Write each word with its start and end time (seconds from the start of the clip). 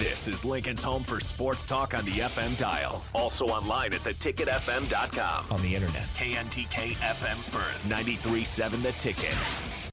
This 0.00 0.28
is 0.28 0.44
Lincoln's 0.46 0.82
home 0.82 1.02
for 1.02 1.20
sports 1.20 1.62
talk 1.62 1.92
on 1.92 2.06
the 2.06 2.12
FM 2.12 2.58
dial. 2.58 3.04
Also 3.12 3.44
online 3.48 3.92
at 3.92 4.00
theticketfm.com. 4.00 5.44
On 5.50 5.60
the 5.60 5.74
internet. 5.74 6.04
KNTK 6.14 6.94
FM 6.94 7.36
Firth, 7.36 7.84
93.7 7.86 8.82
The 8.82 8.92
Ticket. 8.92 9.36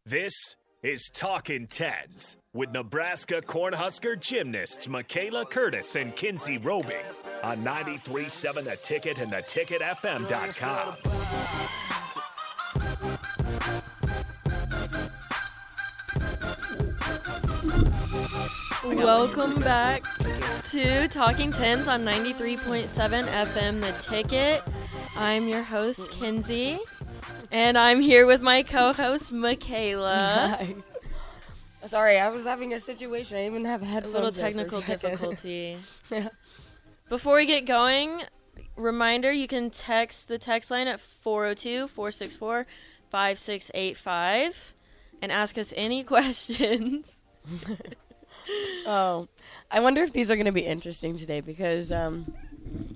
This 0.06 0.56
is 0.82 1.10
Talking 1.14 1.68
Tens 1.68 2.38
with 2.54 2.72
Nebraska 2.72 3.42
Cornhusker 3.42 4.18
gymnasts 4.18 4.88
Michaela 4.88 5.46
Curtis 5.46 5.98
and 5.98 6.16
Kinsey 6.16 6.58
Roby 6.58 6.96
on 7.44 7.66
93.7 7.66 8.64
The 8.64 8.78
Ticket 8.82 9.20
and 9.20 9.34
theticketfm.com. 9.34 11.87
Welcome 18.98 19.56
back 19.62 20.04
to 20.72 21.08
Talking 21.08 21.52
Tens 21.52 21.88
on 21.88 22.04
93.7 22.04 23.26
FM 23.26 23.80
The 23.82 24.10
Ticket. 24.10 24.64
I'm 25.16 25.48
your 25.48 25.62
host, 25.64 26.12
Kinsey, 26.12 26.80
and 27.52 27.78
I'm 27.78 28.02
here 28.02 28.26
with 28.26 28.42
my 28.42 28.64
co 28.64 28.94
host, 28.94 29.32
Michaela. 29.32 30.58
Hi. 30.60 30.76
Sorry, 31.86 32.20
I 32.20 32.30
was 32.30 32.46
having 32.46 32.74
a 32.74 32.80
situation. 32.80 33.38
I 33.38 33.46
even 33.46 33.64
have 33.66 33.82
A 33.82 33.86
headphones. 33.86 34.14
little 34.14 34.28
in 34.30 34.34
for 34.34 34.40
technical 34.42 34.82
second. 34.82 35.00
difficulty. 35.12 35.78
Yeah. 36.12 36.30
Before 37.10 37.36
we 37.36 37.46
get 37.46 37.66
going, 37.66 38.24
reminder 38.76 39.32
you 39.32 39.48
can 39.48 39.70
text 39.70 40.28
the 40.28 40.38
text 40.38 40.70
line 40.72 40.88
at 40.88 41.00
402 41.00 41.88
464 41.88 42.66
5685 43.12 44.74
and 45.22 45.32
ask 45.32 45.58
us 45.58 45.74
any 45.78 46.04
questions. 46.16 47.20
Oh, 48.86 49.28
I 49.70 49.80
wonder 49.82 50.02
if 50.04 50.14
these 50.14 50.32
are 50.32 50.36
going 50.36 50.46
to 50.46 50.52
be 50.52 50.66
interesting 50.66 51.18
today 51.18 51.42
because 51.42 51.92
um, 51.92 52.34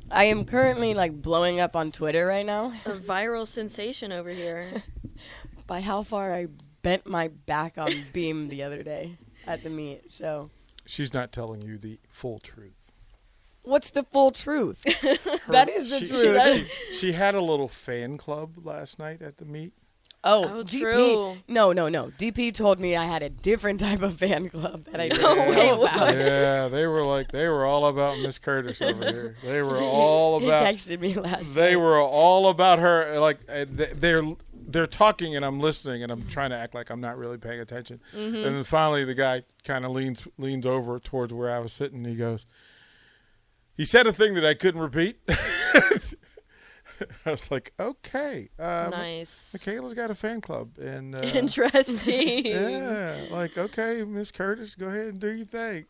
I 0.10 0.26
am 0.26 0.46
currently 0.46 0.94
like 0.94 1.21
blowing 1.21 1.60
up 1.60 1.76
on 1.76 1.91
Twitter 1.91 2.26
right 2.26 2.46
now 2.46 2.74
A 2.85 2.91
viral 2.91 3.48
sensation 3.48 4.12
over 4.12 4.29
here. 4.29 4.68
by 5.68 5.82
how 5.82 6.04
far 6.04 6.34
I 6.34 6.48
bent 6.82 7.07
my 7.07 7.29
back 7.29 7.77
on 7.77 7.90
beam 8.13 8.49
the 8.49 8.63
other 8.63 8.84
day 8.84 9.18
at 9.48 9.63
the 9.63 9.70
meet. 9.70 10.12
So, 10.12 10.49
She's 10.85 11.13
not 11.13 11.32
telling 11.32 11.62
you 11.62 11.77
the 11.77 11.99
full 12.10 12.40
truth. 12.40 12.91
what's 13.63 13.91
the 13.91 14.04
full 14.04 14.32
truth? 14.32 14.82
that 15.48 15.70
is 15.70 15.91
the 15.91 15.99
she, 15.99 16.07
truth. 16.07 16.72
She, 16.90 16.96
she 16.96 17.12
had 17.13 17.35
a 17.35 17.41
little 17.41 17.68
fan 17.68 18.18
club 18.18 18.66
last 18.66 18.99
night 18.99 19.22
at 19.22 19.38
the 19.38 19.46
meet. 19.46 19.74
Oh, 20.24 20.44
Oh, 20.60 20.64
DP. 20.64 20.80
true. 20.82 21.38
No, 21.48 21.72
no, 21.72 21.90
no. 21.90 22.12
DP 22.20 22.54
told 22.54 22.80
me 22.80 22.96
I 22.96 23.05
had 23.05 23.24
a 23.24 23.30
different 23.30 23.80
type 23.80 24.02
of 24.04 24.20
fan 24.20 24.50
club 24.50 24.86
that 24.91 25.02
I 25.02 25.10
didn't 25.10 25.24
No, 25.24 25.34
know 25.34 25.50
wait, 25.50 25.70
about. 25.90 26.16
yeah, 26.18 26.68
they 26.68 26.86
were 26.86 27.04
like 27.04 27.32
they 27.32 27.48
were 27.48 27.66
all 27.66 27.88
about 27.88 28.20
Miss 28.20 28.38
Curtis 28.38 28.82
over 28.84 29.04
here. 29.12 29.36
They 29.44 29.62
were 29.63 29.78
all 29.82 30.40
He 30.40 30.46
about. 30.48 30.63
texted 30.66 31.00
me 31.00 31.16
last 31.16 31.55
They 31.55 31.72
night. 31.72 31.78
were 31.82 32.00
all 32.00 32.50
about 32.50 32.78
her. 32.80 33.18
Like 33.20 33.40
uh, 33.50 33.66
they're 33.68 34.22
they're 34.54 34.86
talking 34.86 35.36
and 35.36 35.44
I'm 35.44 35.60
listening 35.60 36.04
and 36.04 36.12
I'm 36.12 36.28
trying 36.28 36.52
to 36.52 36.56
act 36.56 36.76
like 36.76 36.91
I'm 36.91 37.02
not 37.02 37.18
really 37.18 37.40
paying 37.40 37.60
attention. 37.60 38.00
Mm-hmm. 38.16 38.35
And 38.35 38.56
then 38.58 38.63
finally 38.63 39.04
the 39.04 39.16
guy 39.16 39.41
kind 39.63 39.85
of 39.85 39.91
leans 39.91 40.28
leans 40.38 40.68
over 40.68 41.00
towards 41.00 41.34
where 41.34 41.52
I 41.52 41.58
was 41.60 41.74
sitting. 41.74 41.98
and 42.06 42.08
He 42.08 42.16
goes. 42.16 42.46
He 43.76 43.85
said 43.85 44.06
a 44.06 44.13
thing 44.13 44.35
that 44.35 44.46
I 44.46 44.54
couldn't 44.54 44.82
repeat. 44.82 45.18
I 47.26 47.32
was 47.32 47.52
like, 47.52 47.74
okay, 47.80 48.49
um, 48.60 48.91
nice. 48.91 49.54
Michaela's 49.54 49.94
got 49.94 50.12
a 50.12 50.16
fan 50.16 50.41
club, 50.41 50.77
and 50.80 51.16
uh, 51.16 51.20
Interesting. 51.34 52.46
yeah, 52.46 53.26
like 53.32 53.57
okay, 53.57 54.04
Miss 54.04 54.32
Curtis, 54.32 54.76
go 54.76 54.88
ahead 54.88 55.07
and 55.07 55.20
do 55.20 55.32
your 55.32 55.46
thing. 55.46 55.85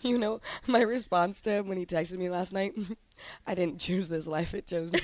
You 0.00 0.18
know, 0.18 0.40
my 0.66 0.82
response 0.82 1.40
to 1.42 1.50
him 1.50 1.68
when 1.68 1.78
he 1.78 1.86
texted 1.86 2.18
me 2.18 2.28
last 2.28 2.52
night, 2.52 2.74
I 3.46 3.54
didn't 3.54 3.78
choose 3.80 4.08
this 4.08 4.26
life, 4.26 4.54
it 4.54 4.66
chose 4.66 4.92
me. 4.92 5.00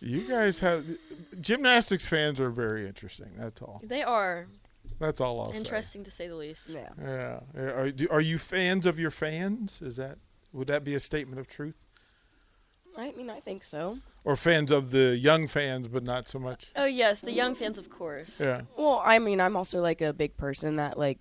You 0.00 0.28
guys 0.28 0.58
have 0.58 0.84
gymnastics 1.40 2.06
fans 2.06 2.38
are 2.40 2.50
very 2.50 2.86
interesting. 2.86 3.30
That's 3.38 3.62
all. 3.62 3.80
They 3.82 4.02
are 4.02 4.46
That's 4.98 5.20
all 5.20 5.40
I'll 5.40 5.52
interesting 5.52 6.04
to 6.04 6.10
say 6.10 6.28
the 6.28 6.36
least. 6.36 6.70
yeah. 6.70 6.90
Yeah. 7.02 7.60
Are 7.60 7.90
do- 7.90 8.08
are 8.10 8.20
you 8.20 8.38
fans 8.38 8.84
of 8.84 8.98
your 9.00 9.10
fans? 9.10 9.80
Is 9.80 9.96
that 9.96 10.18
would 10.52 10.68
that 10.68 10.84
be 10.84 10.94
a 10.94 11.00
statement 11.00 11.40
of 11.40 11.48
truth? 11.48 11.76
I 12.96 13.12
mean, 13.12 13.30
I 13.30 13.40
think 13.40 13.64
so. 13.64 13.98
Or 14.24 14.36
fans 14.36 14.70
of 14.70 14.90
the 14.90 15.16
young 15.16 15.46
fans, 15.46 15.88
but 15.88 16.02
not 16.02 16.28
so 16.28 16.38
much. 16.38 16.70
Oh 16.74 16.84
yes, 16.84 17.20
the 17.20 17.32
young 17.32 17.54
fans, 17.54 17.78
of 17.78 17.90
course. 17.90 18.40
Yeah. 18.40 18.62
Well, 18.76 19.02
I 19.04 19.18
mean, 19.18 19.40
I'm 19.40 19.56
also 19.56 19.80
like 19.80 20.00
a 20.00 20.12
big 20.12 20.36
person 20.36 20.76
that 20.76 20.98
like 20.98 21.18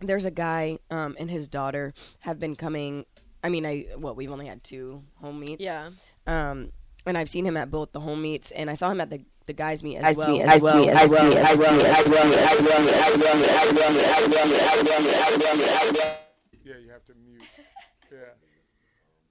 there's 0.00 0.24
a 0.24 0.30
guy 0.30 0.78
um 0.90 1.16
and 1.18 1.30
his 1.30 1.48
daughter 1.48 1.94
have 2.20 2.38
been 2.38 2.56
coming 2.56 3.06
I 3.42 3.48
mean, 3.48 3.66
I 3.66 3.86
what 3.96 4.16
we've 4.16 4.30
only 4.30 4.46
had 4.46 4.62
two 4.64 5.02
home 5.20 5.40
meets. 5.40 5.62
Yeah. 5.62 5.90
Um 6.26 6.72
and 7.06 7.18
I've 7.18 7.28
seen 7.28 7.44
him 7.44 7.56
at 7.56 7.70
both 7.70 7.92
the 7.92 8.00
home 8.00 8.22
meets 8.22 8.50
and 8.50 8.70
I 8.70 8.74
saw 8.74 8.90
him 8.90 9.00
at 9.00 9.10
the 9.10 9.24
the 9.46 9.52
guys 9.52 9.82
meet 9.82 9.96
as 9.98 10.16
well. 10.16 10.40
as 10.40 10.62
well, 10.62 10.88
as 10.88 11.10
well, 11.10 11.36
as 11.36 11.58
well, 11.58 11.58
as 11.58 11.58
well, 11.58 11.82
as 11.82 12.04
well, 12.04 12.24
as 12.24 12.64
well, 12.64 12.78
as 12.78 13.18
well, 13.20 13.34
as 13.36 13.68
well, 13.68 13.96
as 13.96 14.32
well, 14.34 15.06
as 15.06 15.38
well, 15.38 15.60
as 15.60 15.92
well. 15.92 16.18
Yeah, 16.64 16.78
you 16.78 16.90
have 16.90 17.04
to 17.04 17.14
mute. 17.14 17.42
Yeah. 18.10 18.18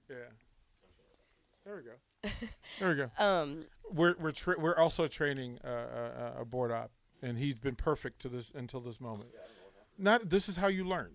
Yeah. 0.08 0.16
There 1.64 1.76
we 1.76 1.82
go. 1.82 2.30
There 2.80 2.88
we 2.90 2.94
go. 2.96 3.10
Um 3.18 3.64
We're 3.90 4.14
we're 4.18 4.32
tra- 4.32 4.58
we're 4.58 4.76
also 4.76 5.06
training 5.06 5.58
uh, 5.64 6.32
a, 6.36 6.40
a 6.40 6.44
board 6.44 6.70
op, 6.72 6.90
and 7.22 7.38
he's 7.38 7.58
been 7.58 7.76
perfect 7.76 8.20
to 8.22 8.28
this 8.28 8.50
until 8.54 8.80
this 8.80 9.00
moment. 9.00 9.30
Not 9.98 10.30
this 10.30 10.48
is 10.48 10.56
how 10.56 10.68
you 10.68 10.84
learn. 10.84 11.12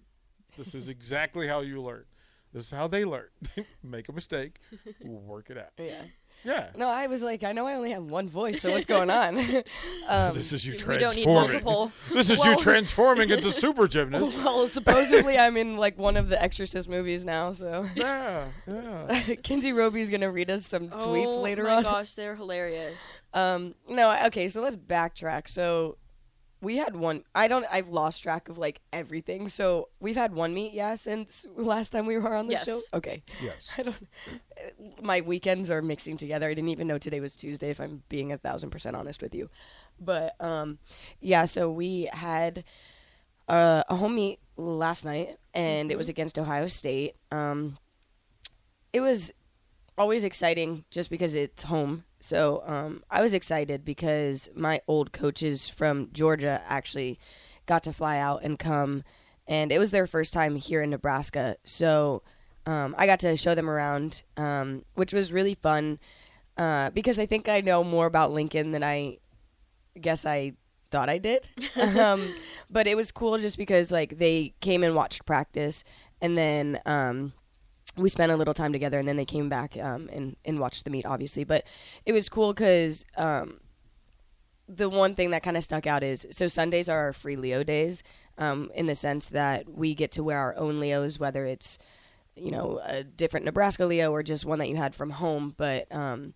This 0.58 0.74
is 0.76 0.88
exactly 0.96 1.48
how 1.48 1.62
you 1.62 1.82
learn. 1.82 2.06
This 2.54 2.64
is 2.66 2.72
how 2.72 2.88
they 2.88 3.06
learn. 3.06 3.30
Make 3.84 4.10
a 4.10 4.14
mistake, 4.14 4.60
work 5.04 5.50
it 5.50 5.58
out. 5.58 5.72
yeah. 5.78 6.04
Yeah. 6.44 6.70
No, 6.76 6.88
I 6.88 7.08
was 7.08 7.22
like, 7.22 7.44
I 7.44 7.52
know 7.52 7.68
I 7.68 7.74
only 7.76 7.92
have 7.92 8.04
one 8.04 8.30
voice, 8.30 8.62
so 8.62 8.72
what's 8.72 8.86
going 8.86 9.10
on? 9.10 9.38
um 10.08 10.36
This 10.36 10.54
is 10.54 10.66
you 10.66 10.74
We 10.88 10.98
don't 10.98 11.16
need 11.16 11.24
transforming. 11.26 11.92
This 12.14 12.30
is 12.30 12.40
Well- 12.40 12.52
you 12.52 12.58
transforming 12.58 13.30
into 13.30 13.52
super 13.64 13.88
gymnast. 13.88 14.38
well, 14.38 14.68
supposedly 14.68 15.38
I'm 15.38 15.58
in 15.58 15.76
like 15.78 15.98
one 15.98 16.16
of 16.18 16.30
the 16.30 16.42
Exorcist 16.42 16.88
movies 16.90 17.26
now, 17.26 17.52
so 17.52 17.86
Yeah, 17.96 18.46
yeah. 18.68 19.36
Kinsey 19.44 19.74
Roby's 19.74 20.10
gonna 20.10 20.32
read 20.32 20.50
us 20.50 20.66
some 20.66 20.90
tweets 20.90 21.42
later 21.42 21.68
on. 21.70 21.80
oh 21.86 21.90
my 21.90 21.92
gosh, 22.00 22.14
they're 22.14 22.36
hilarious. 22.36 23.22
Um, 23.34 23.76
no, 23.88 24.12
okay, 24.28 24.48
so 24.50 24.62
let's 24.62 24.78
backtrack. 24.78 25.50
So 25.50 25.98
we 26.62 26.78
had 26.78 26.96
one. 26.96 27.24
I 27.34 27.48
don't. 27.48 27.66
I've 27.72 27.90
lost 27.90 28.24
track 28.24 28.50
of 28.50 28.58
like 28.58 28.82
everything. 28.92 29.48
So 29.50 29.90
we've 30.00 30.16
had 30.16 30.34
one 30.34 30.54
meet, 30.54 30.74
yeah, 30.74 30.96
since 30.96 31.46
last 31.56 31.92
time 31.92 32.06
we 32.06 32.18
were 32.18 32.36
on 32.36 32.48
the 32.48 32.54
Yes. 32.54 32.66
show. 32.66 32.82
Okay, 32.94 33.24
Yes. 33.42 33.70
I 33.78 33.84
don't. 33.84 33.96
My 35.02 35.22
weekends 35.22 35.72
are 35.72 35.82
mixing 35.82 36.18
together. 36.18 36.48
I 36.48 36.54
didn't 36.54 36.70
even 36.70 36.88
know 36.88 36.98
today 36.98 37.20
was 37.22 37.36
Tuesday. 37.36 37.70
If 37.70 37.80
I'm 37.80 38.04
being 38.10 38.32
a 38.34 38.38
thousand 38.38 38.72
percent 38.72 38.96
honest 38.96 39.22
with 39.22 39.34
you, 39.34 39.50
but 40.00 40.36
um, 40.42 40.80
yeah. 41.22 41.46
So 41.46 41.72
we 41.72 42.10
had 42.12 42.64
uh, 43.48 43.84
a 43.88 43.96
home 43.96 44.16
meet 44.16 44.40
last 44.58 45.06
night, 45.06 45.38
and 45.54 45.92
it 45.92 45.98
was 45.98 46.10
against 46.10 46.38
Ohio 46.38 46.68
State. 46.68 47.16
Um, 47.32 47.78
it 48.92 49.00
was 49.02 49.32
always 49.98 50.24
exciting 50.24 50.84
just 50.90 51.10
because 51.10 51.36
it's 51.36 51.64
home. 51.64 52.04
So 52.20 52.64
um, 52.66 53.04
I 53.10 53.22
was 53.22 53.34
excited 53.34 53.86
because 53.86 54.50
my 54.56 54.82
old 54.88 55.12
coaches 55.14 55.70
from 55.70 56.10
Georgia 56.12 56.62
actually 56.68 57.20
got 57.66 57.84
to 57.84 57.94
fly 57.94 58.18
out 58.18 58.44
and 58.44 58.60
come, 58.60 59.04
and 59.48 59.72
it 59.72 59.80
was 59.80 59.92
their 59.92 60.08
first 60.08 60.34
time 60.34 60.56
here 60.56 60.82
in 60.82 60.90
Nebraska. 60.90 61.56
So 61.64 62.24
um, 62.66 62.94
I 62.98 63.06
got 63.06 63.20
to 63.22 63.38
show 63.38 63.56
them 63.56 63.70
around, 63.70 64.24
um, 64.38 64.84
which 64.96 65.14
was 65.14 65.32
really 65.32 65.56
fun 65.56 66.00
uh, 66.58 66.90
because 66.90 67.20
I 67.20 67.26
think 67.26 67.48
I 67.48 67.62
know 67.62 67.84
more 67.84 68.06
about 68.06 68.34
Lincoln 68.34 68.72
than 68.72 68.84
I 68.84 69.18
guess 70.00 70.26
I 70.26 70.54
thought 70.92 71.10
I 71.10 71.18
did. 71.18 71.48
um, 71.76 72.36
but 72.70 72.86
it 72.86 72.96
was 72.96 73.12
cool 73.12 73.38
just 73.38 73.58
because 73.58 73.92
like 73.92 74.18
they 74.18 74.54
came 74.60 74.84
and 74.84 74.94
watched 74.94 75.26
practice, 75.26 75.84
and 76.22 76.38
then 76.38 76.82
um, 76.86 77.34
we 78.00 78.10
spent 78.10 78.32
a 78.32 78.36
little 78.36 78.54
time 78.54 78.72
together, 78.72 79.00
and 79.00 79.08
then 79.08 79.18
they 79.18 79.26
came 79.26 79.50
back 79.50 79.78
um, 79.78 80.10
and 80.12 80.36
and 80.46 80.60
watched 80.60 80.84
the 80.84 80.90
meet, 80.90 81.06
obviously. 81.06 81.44
But 81.44 81.66
it 82.06 82.14
was 82.14 82.30
cool 82.30 82.54
because 82.54 83.06
um, 83.18 83.60
the 84.68 84.90
one 84.90 85.16
thing 85.16 85.32
that 85.32 85.44
kind 85.44 85.58
of 85.58 85.64
stuck 85.64 85.88
out 85.88 86.04
is 86.04 86.28
so 86.32 86.48
Sundays 86.48 86.90
are 86.90 87.00
our 87.00 87.14
free 87.14 87.36
Leo 87.36 87.64
days, 87.64 88.04
um, 88.38 88.72
in 88.76 88.86
the 88.86 88.96
sense 88.96 89.28
that 89.28 89.70
we 89.70 89.94
get 89.94 90.12
to 90.14 90.24
wear 90.24 90.38
our 90.38 90.56
own 90.58 90.80
Leos, 90.80 91.20
whether 91.20 91.46
it's 91.46 91.78
you 92.36 92.52
know 92.52 92.80
a 92.84 93.04
different 93.04 93.46
Nebraska 93.46 93.86
Leo 93.86 94.12
or 94.12 94.24
just 94.24 94.46
one 94.46 94.60
that 94.60 94.70
you 94.70 94.76
had 94.76 94.96
from 94.96 95.12
home, 95.12 95.54
but 95.58 95.94
um, 95.94 96.34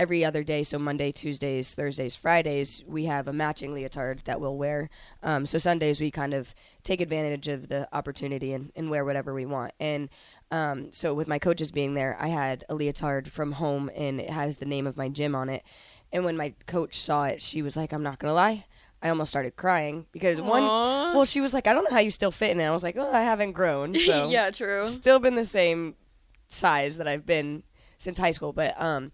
every 0.00 0.24
other 0.24 0.42
day, 0.42 0.62
so 0.62 0.78
Monday, 0.78 1.12
Tuesdays, 1.12 1.74
Thursdays, 1.74 2.16
Fridays, 2.16 2.82
we 2.86 3.04
have 3.04 3.28
a 3.28 3.34
matching 3.34 3.74
leotard 3.74 4.22
that 4.24 4.40
we'll 4.40 4.56
wear. 4.56 4.88
Um, 5.22 5.44
so 5.44 5.58
Sundays, 5.58 6.00
we 6.00 6.10
kind 6.10 6.32
of 6.32 6.54
take 6.84 7.02
advantage 7.02 7.48
of 7.48 7.68
the 7.68 7.86
opportunity 7.94 8.54
and, 8.54 8.72
and 8.74 8.88
wear 8.88 9.04
whatever 9.04 9.34
we 9.34 9.44
want. 9.44 9.74
And 9.78 10.08
um, 10.50 10.92
so 10.92 11.14
with 11.14 11.28
my 11.28 11.38
coaches 11.38 11.70
being 11.70 11.94
there, 11.94 12.16
I 12.18 12.28
had 12.28 12.64
a 12.68 12.74
leotard 12.74 13.30
from 13.30 13.52
home 13.52 13.90
and 13.94 14.20
it 14.20 14.30
has 14.30 14.56
the 14.56 14.66
name 14.66 14.86
of 14.86 14.96
my 14.96 15.08
gym 15.08 15.34
on 15.34 15.48
it. 15.48 15.62
And 16.12 16.24
when 16.24 16.36
my 16.36 16.54
coach 16.66 17.00
saw 17.00 17.24
it, 17.24 17.40
she 17.40 17.62
was 17.62 17.76
like, 17.76 17.92
I'm 17.92 18.02
not 18.02 18.18
going 18.18 18.30
to 18.30 18.34
lie. 18.34 18.66
I 19.02 19.08
almost 19.08 19.30
started 19.30 19.56
crying 19.56 20.06
because 20.12 20.40
one, 20.40 20.62
well, 20.62 21.24
she 21.24 21.40
was 21.40 21.54
like, 21.54 21.66
I 21.66 21.72
don't 21.72 21.84
know 21.84 21.90
how 21.90 22.00
you 22.00 22.10
still 22.10 22.32
fit 22.32 22.50
in 22.50 22.60
it. 22.60 22.66
I 22.66 22.70
was 22.70 22.82
like, 22.82 22.96
well, 22.96 23.14
I 23.14 23.22
haven't 23.22 23.52
grown. 23.52 23.94
So 24.00 24.28
yeah, 24.28 24.50
true. 24.50 24.82
still 24.84 25.20
been 25.20 25.36
the 25.36 25.44
same 25.44 25.94
size 26.48 26.96
that 26.98 27.08
I've 27.08 27.24
been 27.24 27.62
since 27.96 28.18
high 28.18 28.32
school. 28.32 28.52
But 28.52 28.74
um, 28.80 29.12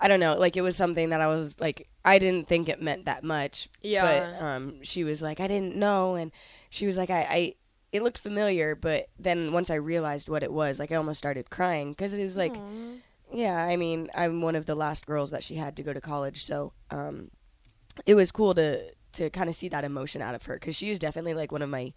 I 0.00 0.08
don't 0.08 0.20
know. 0.20 0.36
Like 0.36 0.56
it 0.56 0.62
was 0.62 0.74
something 0.74 1.10
that 1.10 1.20
I 1.20 1.28
was 1.28 1.60
like, 1.60 1.88
I 2.04 2.18
didn't 2.18 2.48
think 2.48 2.68
it 2.68 2.80
meant 2.82 3.04
that 3.04 3.22
much. 3.22 3.68
Yeah. 3.82 4.02
But 4.02 4.42
um, 4.42 4.82
she 4.82 5.04
was 5.04 5.22
like, 5.22 5.38
I 5.38 5.46
didn't 5.46 5.76
know, 5.76 6.14
and 6.14 6.32
she 6.70 6.86
was 6.86 6.96
like, 6.96 7.10
I, 7.10 7.20
I 7.20 7.54
it 7.92 8.02
looked 8.02 8.18
familiar, 8.18 8.74
but 8.74 9.08
then 9.18 9.52
once 9.52 9.70
I 9.70 9.76
realized 9.76 10.28
what 10.28 10.42
it 10.42 10.52
was, 10.52 10.78
like 10.78 10.92
I 10.92 10.96
almost 10.96 11.18
started 11.18 11.50
crying 11.50 11.92
because 11.92 12.12
it 12.12 12.22
was 12.22 12.36
like, 12.36 12.54
yeah, 13.32 13.56
I 13.56 13.76
mean, 13.76 14.08
I'm 14.14 14.42
one 14.42 14.56
of 14.56 14.66
the 14.66 14.74
last 14.74 15.06
girls 15.06 15.30
that 15.30 15.42
she 15.42 15.54
had 15.56 15.76
to 15.76 15.82
go 15.82 15.92
to 15.92 16.00
college, 16.00 16.44
so 16.44 16.72
um, 16.90 17.30
it 18.06 18.14
was 18.14 18.30
cool 18.30 18.54
to 18.54 18.92
to 19.12 19.30
kind 19.30 19.48
of 19.48 19.56
see 19.56 19.68
that 19.70 19.84
emotion 19.84 20.20
out 20.20 20.34
of 20.34 20.44
her 20.44 20.54
because 20.54 20.76
she 20.76 20.90
was 20.90 20.98
definitely 20.98 21.34
like 21.34 21.50
one 21.50 21.62
of 21.62 21.68
my 21.70 21.92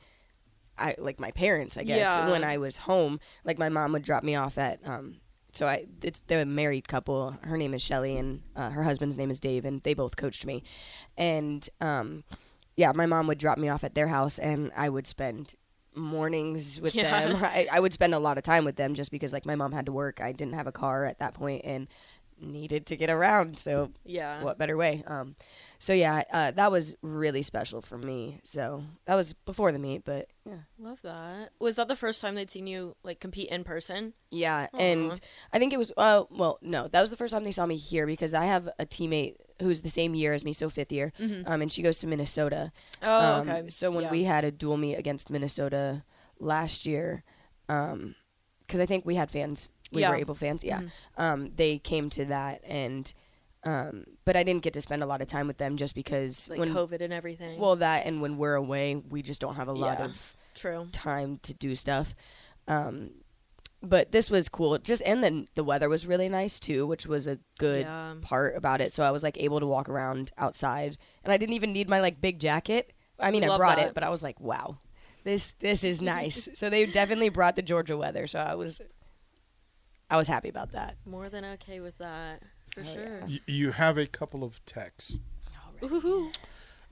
I 0.77 0.95
like 0.97 1.19
my 1.19 1.31
parents, 1.31 1.77
I 1.77 1.83
guess. 1.83 1.97
Yeah. 1.97 2.31
When 2.31 2.43
I 2.43 2.57
was 2.57 2.77
home, 2.77 3.19
like 3.43 3.59
my 3.59 3.69
mom 3.69 3.91
would 3.91 4.03
drop 4.03 4.23
me 4.23 4.35
off 4.35 4.57
at 4.57 4.79
um 4.85 5.17
so 5.53 5.67
I 5.67 5.85
it's 6.01 6.21
they're 6.27 6.41
a 6.41 6.45
married 6.45 6.88
couple. 6.88 7.38
Her 7.41 7.57
name 7.57 7.73
is 7.73 7.81
Shelly 7.81 8.17
and 8.17 8.41
uh, 8.55 8.69
her 8.69 8.83
husband's 8.83 9.17
name 9.17 9.29
is 9.29 9.39
Dave 9.39 9.65
and 9.65 9.81
they 9.83 9.93
both 9.93 10.15
coached 10.15 10.45
me. 10.45 10.63
And 11.17 11.67
um 11.81 12.23
yeah, 12.77 12.93
my 12.93 13.05
mom 13.05 13.27
would 13.27 13.38
drop 13.38 13.57
me 13.57 13.67
off 13.67 13.83
at 13.83 13.95
their 13.95 14.07
house 14.07 14.39
and 14.39 14.71
I 14.75 14.89
would 14.89 15.05
spend 15.05 15.55
mornings 15.95 16.79
with 16.81 16.95
Yeah. 16.95 17.27
them. 17.27 17.35
I, 17.43 17.67
I 17.71 17.79
would 17.79 17.93
spend 17.93 18.13
a 18.13 18.19
lot 18.19 18.38
of 18.38 18.43
time 18.43 18.65
with 18.65 18.75
them 18.75 18.95
just 18.95 19.11
because 19.11 19.33
like 19.33 19.45
my 19.45 19.55
mom 19.55 19.71
had 19.71 19.85
to 19.88 19.91
work. 19.91 20.21
I 20.21 20.31
didn't 20.31 20.53
have 20.55 20.67
a 20.67 20.71
car 20.71 21.05
at 21.05 21.19
that 21.19 21.33
point 21.33 21.61
and 21.65 21.88
needed 22.39 22.88
to 22.88 22.97
get 22.97 23.09
around. 23.11 23.59
So 23.59 23.91
Yeah. 24.03 24.41
what 24.41 24.57
better 24.57 24.75
way? 24.75 25.03
Um, 25.05 25.35
so 25.77 25.93
yeah, 25.93 26.23
uh, 26.31 26.51
that 26.51 26.71
was 26.71 26.95
really 27.03 27.43
special 27.43 27.81
for 27.81 27.97
me. 27.99 28.39
So 28.43 28.83
that 29.05 29.13
was 29.15 29.33
before 29.33 29.71
the 29.71 29.77
meet, 29.79 30.03
but 30.05 30.27
yeah, 30.43 30.61
Love 30.79 31.01
that. 31.03 31.51
Was 31.59 31.75
that 31.75 31.88
the 31.88 31.95
first 31.95 32.19
time 32.19 32.33
they'd 32.33 32.49
seen 32.49 32.65
you 32.65 32.95
like 33.03 33.19
compete 33.19 33.49
in 33.49 33.63
person? 33.63 34.13
yeah. 34.31 34.67
And 34.73 35.19
I 35.53 35.59
think 35.59 35.71
it 35.71 35.77
was 35.77 35.91
uh, 35.97 36.23
well, 36.31 36.57
no, 36.63 36.88
that 36.88 37.01
was 37.01 37.11
the 37.11 37.17
first 37.17 37.31
time 37.33 37.43
they 37.43 37.51
saw 37.51 37.65
me 37.67 37.77
here 37.77 38.07
because 38.07 38.33
I 38.33 38.45
have 38.45 38.67
a 38.79 38.85
teammate 38.88 39.35
who's 39.61 39.81
the 39.81 39.89
same 39.89 40.13
year 40.15 40.33
as 40.33 40.43
me, 40.43 40.53
so 40.53 40.69
fifth 40.69 40.91
year, 40.91 41.13
um, 41.45 41.61
and 41.61 41.71
she 41.71 41.81
goes 41.81 41.99
to 41.99 42.07
Minnesota. 42.07 42.71
Oh, 43.01 43.35
Um, 43.35 43.49
okay. 43.49 43.69
So 43.69 43.89
when 43.91 44.03
Yeah. 44.05 44.11
we 44.11 44.23
had 44.25 44.43
a 44.43 44.51
dual 44.51 44.77
meet 44.77 44.95
against 44.95 45.29
Minnesota 45.29 46.03
last 46.39 46.85
year, 46.85 47.23
because 47.67 48.79
I 48.79 48.85
think 48.85 49.05
we 49.05 49.15
had 49.15 49.29
fans, 49.31 49.69
we 49.91 50.01
Yeah. 50.01 50.09
were 50.09 50.15
able 50.17 50.35
fans, 50.35 50.63
yeah. 50.63 50.81
Um, 51.17 51.51
they 51.55 51.77
came 51.79 52.09
to 52.11 52.25
that, 52.25 52.61
and 52.65 53.13
um, 53.63 54.05
but 54.25 54.35
I 54.35 54.41
didn't 54.41 54.63
get 54.63 54.73
to 54.73 54.81
spend 54.81 55.03
a 55.03 55.05
lot 55.05 55.21
of 55.21 55.27
time 55.27 55.45
with 55.45 55.57
them 55.59 55.77
just 55.77 55.93
because 55.93 56.49
like 56.49 56.57
when 56.57 56.73
COVID 56.73 56.99
and 56.99 57.13
everything. 57.13 57.59
well 57.59 57.75
that 57.75 58.07
and 58.07 58.19
when 58.19 58.37
we're 58.39 58.55
away, 58.55 58.95
we 58.95 59.21
just 59.21 59.39
don't 59.39 59.53
have 59.53 59.67
a 59.67 59.71
lot 59.73 59.99
Yeah. 59.99 60.05
of 60.05 60.35
true. 60.55 60.87
time 60.91 61.37
to 61.43 61.53
do 61.53 61.75
stuff. 61.75 62.15
Um, 62.67 63.11
but 63.83 64.11
this 64.11 64.29
was 64.29 64.47
cool. 64.49 64.77
Just 64.77 65.01
and 65.05 65.23
then 65.23 65.47
the 65.55 65.63
weather 65.63 65.89
was 65.89 66.05
really 66.05 66.29
nice 66.29 66.59
too, 66.59 66.85
which 66.87 67.05
was 67.05 67.27
a 67.27 67.39
good 67.57 67.81
Yeah. 67.85 68.15
part 68.21 68.55
about 68.55 68.81
it. 68.81 68.93
So 68.93 69.03
I 69.03 69.11
was 69.11 69.23
like 69.23 69.37
able 69.39 69.59
to 69.59 69.65
walk 69.67 69.89
around 69.89 70.31
outside, 70.37 70.97
and 71.23 71.31
I 71.33 71.37
didn't 71.37 71.55
even 71.55 71.73
need 71.73 71.89
my 71.89 71.99
like 71.99 72.21
big 72.21 72.39
jacket. 72.39 72.93
I 73.19 73.31
mean, 73.31 73.43
I 73.43 73.55
brought 73.57 73.77
that. 73.77 73.89
it, 73.89 73.93
but 73.93 74.03
I 74.03 74.09
was 74.09 74.23
like, 74.23 74.39
wow, 74.39 74.79
this 75.23 75.53
this 75.59 75.83
is 75.83 76.01
nice. 76.01 76.49
so 76.55 76.69
they 76.69 76.85
definitely 76.85 77.29
brought 77.29 77.55
the 77.55 77.61
Georgia 77.61 77.97
weather. 77.97 78.27
So 78.27 78.39
I 78.39 78.55
was 78.55 78.81
I 80.09 80.17
was 80.17 80.27
happy 80.27 80.49
about 80.49 80.71
that. 80.73 80.97
More 81.05 81.29
than 81.29 81.45
okay 81.45 81.79
with 81.79 81.97
that 81.99 82.41
for 82.73 82.83
sure. 82.85 83.21
Y- 83.27 83.39
you 83.47 83.71
have 83.71 83.97
a 83.97 84.05
couple 84.07 84.43
of 84.43 84.63
texts. 84.65 85.17
Ooh. 85.83 86.31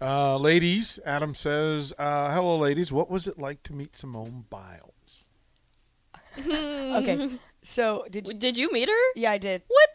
Uh, 0.01 0.37
ladies, 0.37 0.97
Adam 1.05 1.35
says, 1.35 1.93
uh, 1.99 2.33
"Hello, 2.33 2.57
ladies. 2.57 2.91
What 2.91 3.09
was 3.11 3.27
it 3.27 3.37
like 3.37 3.61
to 3.63 3.73
meet 3.73 3.95
Simone 3.95 4.45
Biles?" 4.49 4.93
Okay, 6.39 7.29
so 7.63 8.05
did 8.09 8.27
you? 8.27 8.33
Did 8.33 8.57
you 8.57 8.71
meet 8.71 8.89
her? 8.89 9.11
Yeah, 9.15 9.31
I 9.31 9.37
did. 9.37 9.63
What? 9.67 9.89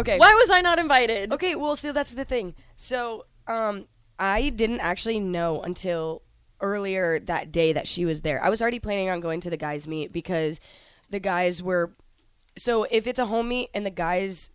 Okay. 0.00 0.18
Why 0.18 0.32
was 0.34 0.50
I 0.50 0.60
not 0.60 0.78
invited? 0.78 1.32
Okay, 1.32 1.54
well, 1.54 1.76
so 1.76 1.92
that's 1.92 2.12
the 2.14 2.24
thing. 2.24 2.54
So, 2.76 3.26
um, 3.46 3.86
I 4.18 4.48
didn't 4.48 4.80
actually 4.80 5.20
know 5.20 5.60
until 5.60 6.22
earlier 6.60 7.18
that 7.20 7.52
day 7.52 7.72
that 7.72 7.88
she 7.88 8.04
was 8.04 8.22
there. 8.22 8.42
I 8.42 8.48
was 8.48 8.62
already 8.62 8.78
planning 8.78 9.10
on 9.10 9.20
going 9.20 9.40
to 9.40 9.50
the 9.50 9.56
guys' 9.56 9.86
meet 9.86 10.12
because 10.12 10.60
the 11.10 11.20
guys 11.20 11.62
were. 11.62 11.92
So 12.56 12.84
if 12.90 13.06
it's 13.06 13.18
a 13.18 13.26
home 13.26 13.48
meet 13.48 13.70
and 13.74 13.84
the 13.84 13.90
guys' 13.90 14.50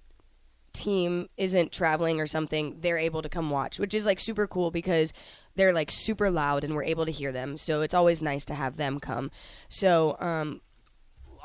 team 0.74 1.28
isn't 1.38 1.72
traveling 1.72 2.20
or 2.20 2.28
something, 2.28 2.78
they're 2.82 2.98
able 2.98 3.22
to 3.22 3.30
come 3.30 3.50
watch, 3.50 3.80
which 3.80 3.94
is 3.94 4.06
like 4.06 4.20
super 4.20 4.48
cool 4.48 4.72
because 4.72 5.12
they're 5.56 5.74
like 5.74 5.92
super 5.92 6.30
loud 6.30 6.64
and 6.64 6.76
we're 6.76 6.84
able 6.84 7.06
to 7.06 7.12
hear 7.12 7.32
them. 7.32 7.58
So 7.58 7.82
it's 7.82 7.94
always 7.96 8.22
nice 8.22 8.46
to 8.46 8.54
have 8.54 8.78
them 8.78 9.00
come. 9.00 9.32
So, 9.70 10.16
um, 10.20 10.62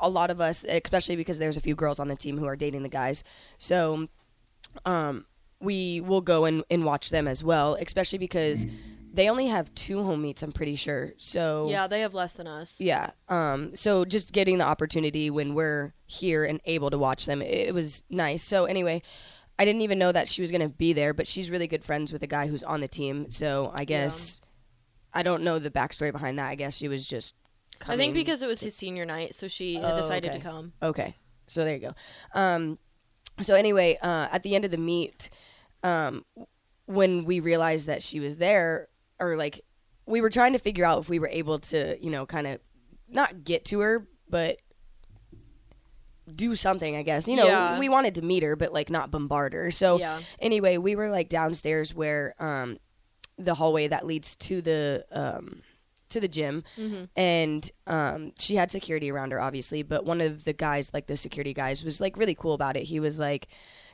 a 0.01 0.09
lot 0.09 0.29
of 0.29 0.39
us, 0.41 0.63
especially 0.67 1.15
because 1.15 1.39
there's 1.39 1.57
a 1.57 1.61
few 1.61 1.75
girls 1.75 1.99
on 1.99 2.07
the 2.07 2.15
team 2.15 2.37
who 2.37 2.45
are 2.45 2.55
dating 2.55 2.83
the 2.83 2.89
guys, 2.89 3.23
so 3.57 4.07
um, 4.85 5.25
we 5.59 6.01
will 6.01 6.21
go 6.21 6.45
and, 6.45 6.63
and 6.69 6.83
watch 6.85 7.09
them 7.09 7.27
as 7.27 7.43
well, 7.43 7.75
especially 7.75 8.17
because 8.17 8.65
they 9.13 9.29
only 9.29 9.47
have 9.47 9.73
two 9.75 10.03
home 10.03 10.23
meets, 10.23 10.41
I'm 10.41 10.51
pretty 10.51 10.75
sure. 10.75 11.13
So 11.17 11.67
Yeah, 11.69 11.85
they 11.87 12.01
have 12.01 12.13
less 12.15 12.33
than 12.33 12.47
us. 12.47 12.81
yeah. 12.81 13.11
Um, 13.29 13.75
so 13.75 14.05
just 14.05 14.33
getting 14.33 14.57
the 14.57 14.65
opportunity 14.65 15.29
when 15.29 15.53
we're 15.53 15.93
here 16.07 16.43
and 16.45 16.59
able 16.65 16.89
to 16.89 16.97
watch 16.97 17.25
them, 17.27 17.41
it, 17.41 17.67
it 17.69 17.73
was 17.73 18.03
nice. 18.09 18.43
So 18.43 18.65
anyway, 18.65 19.03
I 19.59 19.65
didn't 19.65 19.81
even 19.83 19.99
know 19.99 20.11
that 20.11 20.27
she 20.27 20.41
was 20.41 20.49
going 20.49 20.61
to 20.61 20.69
be 20.69 20.93
there, 20.93 21.13
but 21.13 21.27
she's 21.27 21.51
really 21.51 21.67
good 21.67 21.83
friends 21.83 22.11
with 22.11 22.23
a 22.23 22.27
guy 22.27 22.47
who's 22.47 22.63
on 22.63 22.81
the 22.81 22.87
team. 22.87 23.29
So 23.29 23.71
I 23.75 23.85
guess 23.85 24.41
I 25.13 25.21
don't 25.21 25.43
know 25.43 25.59
the 25.59 25.69
backstory 25.69 26.11
behind 26.11 26.39
that. 26.39 26.47
I 26.49 26.55
guess 26.55 26.75
she 26.75 26.87
was 26.87 27.05
just. 27.05 27.35
I 27.87 27.97
think 27.97 28.13
because 28.13 28.41
it 28.41 28.47
was 28.47 28.59
his 28.59 28.75
senior 28.75 29.05
night, 29.05 29.35
so 29.35 29.47
she 29.47 29.75
had 29.75 29.93
Oh, 29.93 29.95
decided 29.97 30.29
okay. 30.31 30.39
to 30.39 30.43
come. 30.43 30.73
Okay, 30.81 31.15
so 31.47 31.63
there 31.63 31.73
you 31.75 31.79
go. 31.79 31.93
Um, 32.33 32.79
so 33.41 33.55
anyway, 33.55 33.97
uh, 34.01 34.27
at 34.31 34.43
the 34.43 34.55
end 34.55 34.65
of 34.65 34.71
the 34.71 34.77
meet, 34.77 35.29
um, 35.83 36.23
when 36.85 37.25
we 37.25 37.39
realized 37.39 37.87
that 37.87 38.03
she 38.03 38.19
was 38.19 38.35
there, 38.37 38.87
or 39.19 39.35
like 39.35 39.61
we 40.05 40.21
were 40.21 40.29
trying 40.29 40.53
to 40.53 40.59
figure 40.59 40.85
out 40.85 40.99
if 40.99 41.09
we 41.09 41.19
were 41.19 41.29
able 41.29 41.59
to, 41.59 41.97
you 42.03 42.09
know, 42.11 42.25
kind 42.25 42.45
of 42.47 42.59
not 43.09 43.43
get 43.43 43.65
to 43.65 43.79
her, 43.79 44.07
but 44.29 44.57
do 46.33 46.55
something. 46.55 46.95
I 46.95 47.03
guess 47.03 47.27
you 47.27 47.35
know 47.35 47.47
Yeah. 47.47 47.79
we 47.79 47.89
wanted 47.89 48.15
to 48.15 48.21
meet 48.21 48.43
her, 48.43 48.55
but 48.55 48.71
like 48.73 48.89
not 48.89 49.11
bombard 49.11 49.53
her. 49.53 49.71
So 49.71 49.97
Yeah. 49.99 50.21
anyway, 50.39 50.77
we 50.77 50.95
were 50.95 51.09
like 51.09 51.29
downstairs 51.29 51.93
where 51.93 52.33
um, 52.39 52.77
the 53.37 53.55
hallway 53.55 53.87
that 53.89 54.05
leads 54.05 54.35
to 54.37 54.61
the 54.61 55.05
um, 55.11 55.61
to 56.13 56.19
the 56.19 56.27
gym, 56.27 56.63
and 57.15 57.69
um, 57.87 58.31
she 58.39 58.55
had 58.55 58.71
security 58.71 59.11
around 59.11 59.31
her, 59.31 59.41
obviously. 59.41 59.83
But 59.83 60.05
one 60.05 60.21
of 60.21 60.43
the 60.45 60.53
guys, 60.53 60.91
like 60.93 61.07
the 61.07 61.17
security 61.17 61.53
guys, 61.53 61.83
was 61.83 62.01
like 62.01 62.17
really 62.17 62.35
cool 62.35 62.53
about 62.53 62.77
it. 62.77 62.83
He 62.83 62.99
was 62.99 63.19
like, 63.19 63.47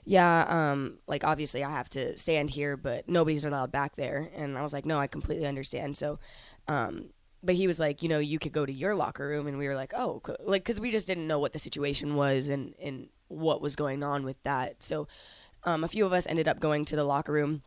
"Yeah, 0.05 0.45
um, 0.47 0.99
like 1.07 1.23
obviously 1.23 1.63
I 1.63 1.69
have 1.71 1.89
to 1.89 2.17
stand 2.17 2.51
here, 2.51 2.77
but 2.77 3.09
nobody's 3.09 3.45
allowed 3.45 3.71
back 3.71 3.95
there." 3.95 4.29
And 4.35 4.57
I 4.57 4.61
was 4.61 4.73
like, 4.73 4.85
"No, 4.85 4.99
I 4.99 5.07
completely 5.07 5.47
understand." 5.47 5.97
So. 5.97 6.19
Um, 6.67 7.09
but 7.41 7.55
he 7.55 7.67
was 7.67 7.79
like, 7.79 8.03
you 8.03 8.09
know, 8.09 8.19
you 8.19 8.37
could 8.37 8.51
go 8.51 8.65
to 8.65 8.71
your 8.73 8.95
locker 8.95 9.27
room, 9.27 9.47
and 9.47 9.57
we 9.57 9.67
were 9.67 9.75
like, 9.75 9.93
oh, 9.95 10.19
co- 10.21 10.35
like, 10.43 10.63
because 10.63 10.81
we 10.81 10.91
just 10.91 11.07
didn't 11.07 11.25
know 11.25 11.39
what 11.39 11.53
the 11.53 11.59
situation 11.59 12.15
was 12.15 12.49
and 12.49 12.75
and 12.81 13.07
what 13.29 13.61
was 13.61 13.75
going 13.75 14.03
on 14.03 14.25
with 14.25 14.35
that. 14.43 14.83
So, 14.83 15.07
um, 15.63 15.83
a 15.83 15.87
few 15.87 16.05
of 16.05 16.11
us 16.11 16.27
ended 16.27 16.47
up 16.47 16.59
going 16.59 16.83
to 16.85 16.95
the 16.97 17.05
locker 17.05 17.31
room, 17.31 17.63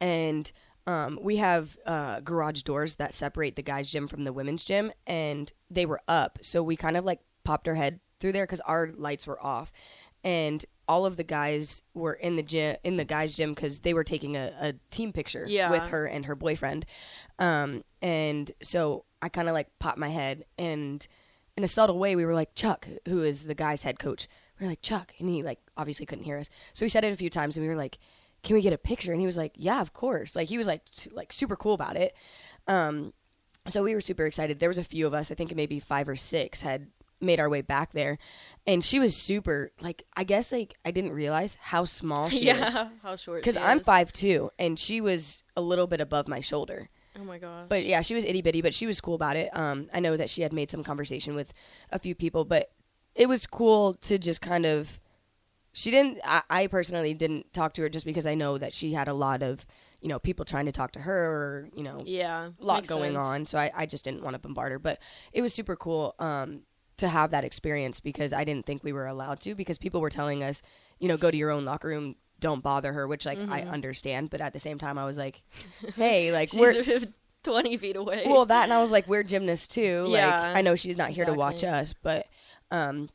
and 0.00 0.50
um, 0.86 1.18
we 1.22 1.36
have 1.36 1.76
uh, 1.86 2.20
garage 2.20 2.62
doors 2.62 2.94
that 2.96 3.12
separate 3.14 3.56
the 3.56 3.62
guys' 3.62 3.90
gym 3.90 4.08
from 4.08 4.24
the 4.24 4.32
women's 4.32 4.64
gym, 4.64 4.92
and 5.06 5.52
they 5.70 5.84
were 5.86 6.00
up. 6.08 6.38
So 6.42 6.62
we 6.62 6.76
kind 6.76 6.96
of 6.96 7.04
like 7.04 7.20
popped 7.44 7.68
our 7.68 7.74
head 7.74 8.00
through 8.20 8.32
there 8.32 8.44
because 8.46 8.60
our 8.60 8.88
lights 8.96 9.26
were 9.26 9.42
off, 9.44 9.72
and 10.24 10.64
all 10.88 11.04
of 11.04 11.16
the 11.18 11.24
guys 11.24 11.82
were 11.92 12.14
in 12.14 12.36
the 12.36 12.42
gym 12.42 12.76
in 12.84 12.96
the 12.96 13.04
guys' 13.04 13.36
gym 13.36 13.52
because 13.54 13.80
they 13.80 13.92
were 13.92 14.04
taking 14.04 14.36
a, 14.36 14.52
a 14.60 14.74
team 14.90 15.12
picture 15.12 15.44
Yeah. 15.46 15.70
with 15.70 15.82
her 15.90 16.06
and 16.06 16.24
her 16.24 16.34
boyfriend. 16.34 16.86
Um, 17.38 17.84
and 18.00 18.50
so 18.62 19.04
I 19.20 19.28
kind 19.28 19.48
of 19.48 19.54
like 19.54 19.68
popped 19.78 19.98
my 19.98 20.08
head, 20.08 20.44
and 20.58 21.06
in 21.56 21.64
a 21.64 21.68
subtle 21.68 21.98
way, 21.98 22.16
we 22.16 22.24
were 22.24 22.34
like 22.34 22.54
Chuck, 22.54 22.88
who 23.06 23.22
is 23.22 23.44
the 23.44 23.54
guy's 23.54 23.82
head 23.82 23.98
coach. 23.98 24.28
We're 24.60 24.68
like 24.68 24.80
Chuck, 24.82 25.12
and 25.18 25.28
he 25.28 25.42
like 25.42 25.58
obviously 25.76 26.06
couldn't 26.06 26.24
hear 26.24 26.38
us, 26.38 26.48
so 26.72 26.84
he 26.84 26.88
said 26.88 27.04
it 27.04 27.12
a 27.12 27.16
few 27.16 27.30
times, 27.30 27.56
and 27.56 27.64
we 27.64 27.68
were 27.68 27.76
like, 27.76 27.98
"Can 28.42 28.54
we 28.54 28.62
get 28.62 28.72
a 28.72 28.78
picture?" 28.78 29.12
And 29.12 29.20
he 29.20 29.26
was 29.26 29.36
like, 29.36 29.52
"Yeah, 29.56 29.80
of 29.80 29.92
course." 29.92 30.36
Like 30.36 30.48
he 30.48 30.58
was 30.58 30.66
like 30.66 30.82
su- 30.90 31.10
like 31.12 31.32
super 31.32 31.56
cool 31.56 31.74
about 31.74 31.96
it. 31.96 32.14
Um, 32.66 33.12
so 33.68 33.82
we 33.82 33.94
were 33.94 34.00
super 34.00 34.24
excited. 34.26 34.60
There 34.60 34.68
was 34.68 34.78
a 34.78 34.84
few 34.84 35.06
of 35.06 35.14
us, 35.14 35.30
I 35.30 35.34
think 35.34 35.54
maybe 35.54 35.80
five 35.80 36.08
or 36.08 36.16
six, 36.16 36.62
had 36.62 36.88
made 37.20 37.40
our 37.40 37.48
way 37.48 37.62
back 37.62 37.92
there, 37.92 38.16
and 38.66 38.84
she 38.84 38.98
was 38.98 39.16
super 39.16 39.72
like 39.80 40.04
I 40.16 40.24
guess 40.24 40.52
like 40.52 40.74
I 40.84 40.90
didn't 40.90 41.12
realize 41.12 41.56
how 41.60 41.84
small 41.84 42.28
she 42.30 42.36
is 42.48 42.58
yeah, 42.58 42.88
how 43.02 43.16
short? 43.16 43.42
because 43.42 43.56
I'm 43.56 43.80
is. 43.80 43.86
five 43.86 44.12
two, 44.12 44.50
and 44.58 44.78
she 44.78 45.00
was 45.00 45.42
a 45.56 45.60
little 45.60 45.86
bit 45.86 46.00
above 46.00 46.28
my 46.28 46.40
shoulder. 46.40 46.88
Oh 47.20 47.24
my 47.24 47.38
gosh. 47.38 47.66
But 47.68 47.84
yeah, 47.84 48.00
she 48.02 48.14
was 48.14 48.24
itty 48.24 48.42
bitty, 48.42 48.62
but 48.62 48.72
she 48.72 48.86
was 48.86 49.00
cool 49.00 49.14
about 49.16 49.36
it. 49.36 49.50
Um, 49.52 49.88
I 49.92 49.98
know 50.00 50.16
that 50.16 50.30
she 50.30 50.42
had 50.42 50.52
made 50.52 50.70
some 50.70 50.84
conversation 50.84 51.34
with 51.34 51.52
a 51.90 51.98
few 51.98 52.14
people, 52.14 52.44
but 52.44 52.70
it 53.16 53.28
was 53.28 53.46
cool 53.46 53.94
to 53.94 54.18
just 54.18 54.40
kind 54.40 54.64
of. 54.64 55.00
She 55.78 55.92
didn't. 55.92 56.18
I, 56.24 56.42
I 56.50 56.66
personally 56.66 57.14
didn't 57.14 57.52
talk 57.52 57.72
to 57.74 57.82
her 57.82 57.88
just 57.88 58.04
because 58.04 58.26
I 58.26 58.34
know 58.34 58.58
that 58.58 58.74
she 58.74 58.92
had 58.94 59.06
a 59.06 59.14
lot 59.14 59.44
of, 59.44 59.64
you 60.00 60.08
know, 60.08 60.18
people 60.18 60.44
trying 60.44 60.66
to 60.66 60.72
talk 60.72 60.90
to 60.92 61.00
her 61.00 61.14
or, 61.14 61.68
you 61.72 61.84
know, 61.84 62.02
Yeah. 62.04 62.48
a 62.60 62.64
lot 62.64 62.84
going 62.88 63.12
sense. 63.12 63.24
on. 63.24 63.46
So 63.46 63.58
I, 63.58 63.70
I 63.72 63.86
just 63.86 64.02
didn't 64.02 64.24
want 64.24 64.34
to 64.34 64.40
bombard 64.40 64.72
her. 64.72 64.80
But 64.80 64.98
it 65.32 65.40
was 65.40 65.54
super 65.54 65.76
cool 65.76 66.16
um, 66.18 66.62
to 66.96 67.06
have 67.06 67.30
that 67.30 67.44
experience 67.44 68.00
because 68.00 68.32
I 68.32 68.42
didn't 68.42 68.66
think 68.66 68.82
we 68.82 68.92
were 68.92 69.06
allowed 69.06 69.38
to 69.42 69.54
because 69.54 69.78
people 69.78 70.00
were 70.00 70.10
telling 70.10 70.42
us, 70.42 70.62
you 70.98 71.06
know, 71.06 71.16
go 71.16 71.30
to 71.30 71.36
your 71.36 71.52
own 71.52 71.64
locker 71.64 71.86
room, 71.86 72.16
don't 72.40 72.60
bother 72.60 72.92
her, 72.92 73.06
which 73.06 73.24
like 73.24 73.38
I 73.38 73.62
understand. 73.62 74.30
But 74.30 74.40
at 74.40 74.52
the 74.52 74.58
same 74.58 74.78
time, 74.78 74.98
I 74.98 75.04
was 75.04 75.16
like, 75.16 75.42
hey, 75.94 76.32
like 76.32 76.52
we're. 76.54 76.82
She's 76.82 77.06
20 77.44 77.76
feet 77.76 77.94
away. 77.94 78.24
Well, 78.26 78.46
that 78.46 78.64
and 78.64 78.72
I 78.72 78.80
was 78.80 78.90
like, 78.90 79.06
we're 79.06 79.22
gymnasts 79.22 79.68
too. 79.68 80.08
Yeah, 80.10 80.26
like 80.26 80.56
I 80.56 80.60
know 80.60 80.74
she's 80.74 80.96
not 80.96 81.10
here 81.10 81.24
to 81.24 81.32
watch 81.34 81.62
us, 81.62 81.94
but 82.02 82.26
um, 82.72 83.08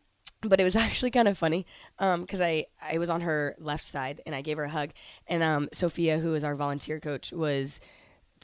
but 0.44 0.60
it 0.60 0.64
was 0.64 0.76
actually 0.88 1.12
kind 1.12 1.28
of 1.28 1.38
funny 1.38 1.66
um 2.00 2.22
because 2.22 2.42
I 2.42 2.66
I 2.82 2.98
was 2.98 3.10
on 3.10 3.22
her 3.22 3.56
left 3.60 3.86
side 3.86 4.22
and 4.26 4.36
I 4.36 4.42
gave 4.42 4.58
her 4.58 4.66
a 4.66 4.70
hug 4.70 4.92
and 5.28 5.42
um 5.44 5.70
Sophia 5.74 6.20
who 6.20 6.36
is 6.36 6.44
our 6.44 6.56
volunteer 6.56 7.00
coach 7.00 7.32
was. 7.32 7.80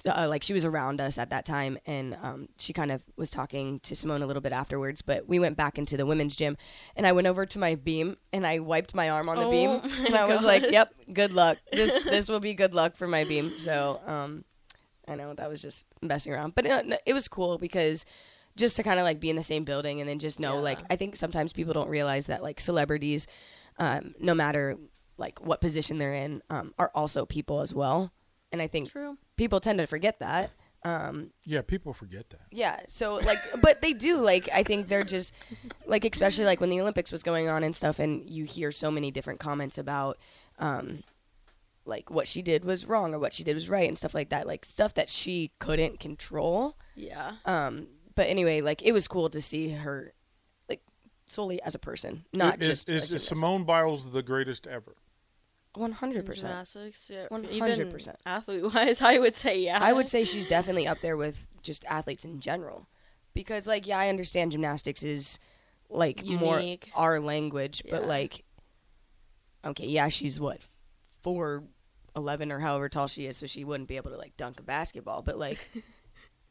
Uh, 0.06 0.28
like 0.30 0.44
she 0.44 0.54
was 0.54 0.64
around 0.64 1.02
us 1.02 1.18
at 1.18 1.30
that 1.30 1.46
time, 1.46 1.78
and 1.86 2.16
um, 2.24 2.48
she 2.58 2.72
kind 2.72 2.90
of 2.90 3.04
was 3.18 3.30
talking 3.30 3.82
to 3.82 3.94
Simone 3.98 4.22
a 4.22 4.26
little 4.26 4.42
bit 4.42 4.54
afterwards. 4.54 5.02
But 5.02 5.28
we 5.28 5.40
went 5.40 5.58
back 5.58 5.78
into 5.78 5.98
the 5.98 6.06
women's 6.06 6.38
gym, 6.38 6.56
and 6.96 7.06
I 7.06 7.12
went 7.12 7.28
over 7.28 7.46
to 7.46 7.60
my 7.60 7.76
beam 7.76 8.16
and 8.32 8.48
I 8.48 8.60
wiped 8.60 8.96
my 8.96 9.10
arm 9.10 9.28
on 9.28 9.36
the 9.36 9.48
Oh 9.48 9.52
beam, 9.52 9.82
and 10.06 10.16
I 10.16 10.26
was 10.26 10.42
like, 10.42 10.72
"Yep, 10.72 10.94
good 11.12 11.34
luck. 11.34 11.58
This 11.74 12.02
this 12.06 12.30
will 12.30 12.40
be 12.40 12.54
good 12.54 12.74
luck 12.74 12.96
for 12.96 13.08
my 13.08 13.26
beam." 13.26 13.58
So 13.58 14.00
um, 14.06 14.46
I 15.06 15.16
know 15.16 15.34
that 15.34 15.50
was 15.50 15.62
just 15.62 15.84
messing 16.02 16.32
around, 16.32 16.56
but 16.56 16.66
it, 16.66 17.02
it 17.06 17.14
was 17.14 17.28
cool 17.28 17.58
because 17.58 18.06
just 18.60 18.76
to 18.76 18.84
kind 18.84 19.00
of 19.00 19.04
like 19.04 19.20
be 19.20 19.30
in 19.30 19.36
the 19.36 19.44
same 19.44 19.64
building 19.64 20.00
and 20.00 20.08
then 20.10 20.20
just 20.20 20.40
know 20.40 20.58
like 20.58 20.80
I 20.90 20.96
think 20.96 21.16
sometimes 21.16 21.54
people 21.54 21.74
don't 21.74 21.90
realize 21.90 22.28
that 22.28 22.44
like 22.44 22.60
celebrities, 22.60 23.26
um, 23.78 24.14
no 24.20 24.34
matter 24.36 24.78
like 25.18 25.44
what 25.44 25.62
position 25.62 25.98
they're 25.98 26.14
in, 26.14 26.42
um, 26.50 26.74
are 26.78 26.92
also 26.94 27.26
people 27.26 27.62
as 27.62 27.74
well, 27.74 28.12
and 28.52 28.62
I 28.62 28.68
think 28.68 28.92
True. 28.92 29.18
people 29.36 29.60
tend 29.60 29.80
to 29.80 29.88
forget 29.88 30.20
that. 30.20 30.52
Um, 30.86 31.32
Yeah, 31.44 31.62
people 31.62 31.94
forget 31.94 32.30
that. 32.30 32.48
yeah, 32.52 32.80
so 32.88 33.16
like, 33.18 33.40
but 33.62 33.82
they 33.82 33.92
do 33.92 34.18
like. 34.22 34.48
I 34.54 34.64
think 34.64 34.88
they're 34.88 35.04
just 35.04 35.34
like, 35.86 36.06
especially 36.06 36.46
like 36.46 36.62
when 36.62 36.70
the 36.70 36.80
Olympics 36.80 37.12
was 37.12 37.22
going 37.24 37.50
on 37.50 37.64
and 37.64 37.76
stuff, 37.76 38.00
and 38.00 38.30
you 38.30 38.46
hear 38.46 38.72
so 38.72 38.90
many 38.90 39.12
different 39.12 39.42
comments 39.42 39.78
about, 39.78 40.18
um, 40.58 41.04
like 41.86 42.10
what 42.10 42.28
she 42.30 42.42
did 42.42 42.64
was 42.64 42.86
wrong 42.86 43.14
or 43.14 43.20
what 43.20 43.34
she 43.34 43.44
did 43.44 43.56
was 43.56 43.68
right 43.68 43.90
and 43.90 43.98
stuff 43.98 44.14
like 44.14 44.30
that, 44.30 44.48
like 44.48 44.64
stuff 44.64 44.94
that 44.94 45.10
she 45.10 45.52
couldn't 45.60 46.00
control. 46.00 46.78
Yeah. 46.96 47.34
Um, 47.46 47.88
but 48.20 48.28
anyway, 48.28 48.60
like 48.60 48.82
it 48.82 48.92
was 48.92 49.08
cool 49.08 49.30
to 49.30 49.40
see 49.40 49.70
her, 49.70 50.12
like 50.68 50.82
solely 51.26 51.62
as 51.62 51.74
a 51.74 51.80
person, 51.80 52.26
not 52.34 52.62
is, 52.62 52.68
just 52.68 52.90
is, 52.90 53.14
is 53.14 53.24
Simone 53.24 53.64
Biles 53.64 54.12
the 54.12 54.22
greatest 54.22 54.68
ever? 54.68 54.98
one 55.74 55.94
hundred 55.94 56.26
percent. 56.26 56.50
Gymnastics, 56.50 57.10
yeah. 57.10 57.28
100%. 57.32 58.16
Athlete 58.26 58.74
wise, 58.74 59.02
I 59.02 59.20
would 59.20 59.36
say 59.36 59.62
yeah. 59.62 59.80
I 59.82 59.94
would 59.94 60.10
say 60.10 60.26
she's 60.26 60.46
definitely 60.46 60.86
up 60.86 61.00
there 61.02 61.16
with 61.16 61.48
just 61.64 61.86
athletes 61.86 62.26
in 62.26 62.42
general, 62.42 62.90
because 63.34 63.68
like 63.68 63.88
yeah, 63.88 64.00
I 64.00 64.10
understand 64.10 64.52
gymnastics 64.52 65.02
is 65.02 65.40
like 65.90 66.22
more 66.26 66.76
our 66.96 67.22
language, 67.22 67.84
but 67.90 68.06
like 68.06 68.44
okay, 69.64 69.86
yeah, 69.88 70.10
she's 70.10 70.42
what 70.42 70.60
four 71.24 71.64
eleven 72.18 72.52
or 72.52 72.60
however 72.60 72.90
tall 72.90 73.08
she 73.08 73.28
is, 73.28 73.38
so 73.38 73.46
she 73.46 73.64
wouldn't 73.64 73.88
be 73.88 73.96
able 73.96 74.12
to 74.12 74.18
like 74.18 74.36
dunk 74.36 74.60
a 74.60 74.64
basketball, 74.64 75.22
but 75.22 75.40
like 75.40 75.58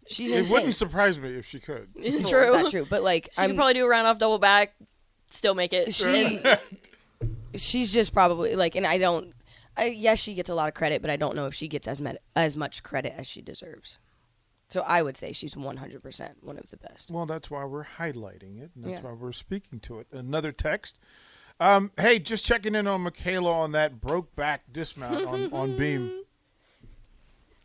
she's 0.09 0.31
It 0.31 0.39
insane. 0.39 0.53
wouldn't 0.53 0.75
surprise 0.75 1.19
me 1.19 1.37
if 1.37 1.47
she 1.47 1.61
could. 1.61 1.89
Well, 1.97 2.29
True. 2.31 2.51
that's 2.53 2.71
true, 2.71 2.87
but 2.89 3.03
like 3.03 3.29
She 3.33 3.43
I'm 3.43 3.51
could 3.51 3.57
probably 3.57 3.75
do 3.75 3.85
a 3.85 3.89
round 3.89 4.07
off 4.07 4.19
double 4.19 4.39
back, 4.39 4.75
still 5.31 5.55
make 5.55 5.73
it. 5.73 5.95
she 5.95 6.43
she's 7.55 7.93
just 7.93 8.13
probably 8.13 8.55
like 8.57 8.75
and 8.77 8.87
i 8.87 8.99
don't 8.99 9.33
I, 9.77 9.87
yes 9.87 10.19
she 10.19 10.35
gets 10.35 10.51
a 10.51 10.55
lot 10.55 10.69
of 10.69 10.75
credit 10.75 11.01
but 11.03 11.11
i 11.11 11.17
don't 11.17 11.35
know 11.35 11.47
if 11.47 11.55
she 11.55 11.67
gets 11.69 11.89
as 11.89 12.01
met, 12.01 12.23
as 12.37 12.57
much 12.57 12.83
credit 12.83 13.15
as 13.17 13.27
she 13.27 13.41
deserves 13.43 13.99
so 14.69 14.83
i 14.83 15.03
would 15.03 15.17
say 15.17 15.33
she's 15.33 15.55
100% 15.55 16.31
one 16.43 16.59
of 16.59 16.69
the 16.71 16.77
best 16.77 17.11
Well, 17.11 17.27
that's 17.27 17.51
why 17.51 17.65
we're 17.65 17.85
highlighting 17.85 18.59
it, 18.63 18.71
and 18.75 18.85
that's 18.85 18.89
Yeah. 18.89 19.01
why 19.01 19.13
we're 19.13 19.33
speaking 19.33 19.81
to 19.81 19.99
it. 20.01 20.07
Another 20.13 20.53
text. 20.53 20.99
Um, 21.59 21.91
hey, 21.99 22.19
just 22.19 22.45
checking 22.45 22.75
in 22.75 22.87
on 22.87 23.01
Michaela 23.01 23.51
on 23.53 23.73
that 23.73 24.01
broke 24.01 24.37
back 24.37 24.65
dismount 24.71 25.25
on, 25.27 25.53
on 25.53 25.77
beam. 25.77 26.18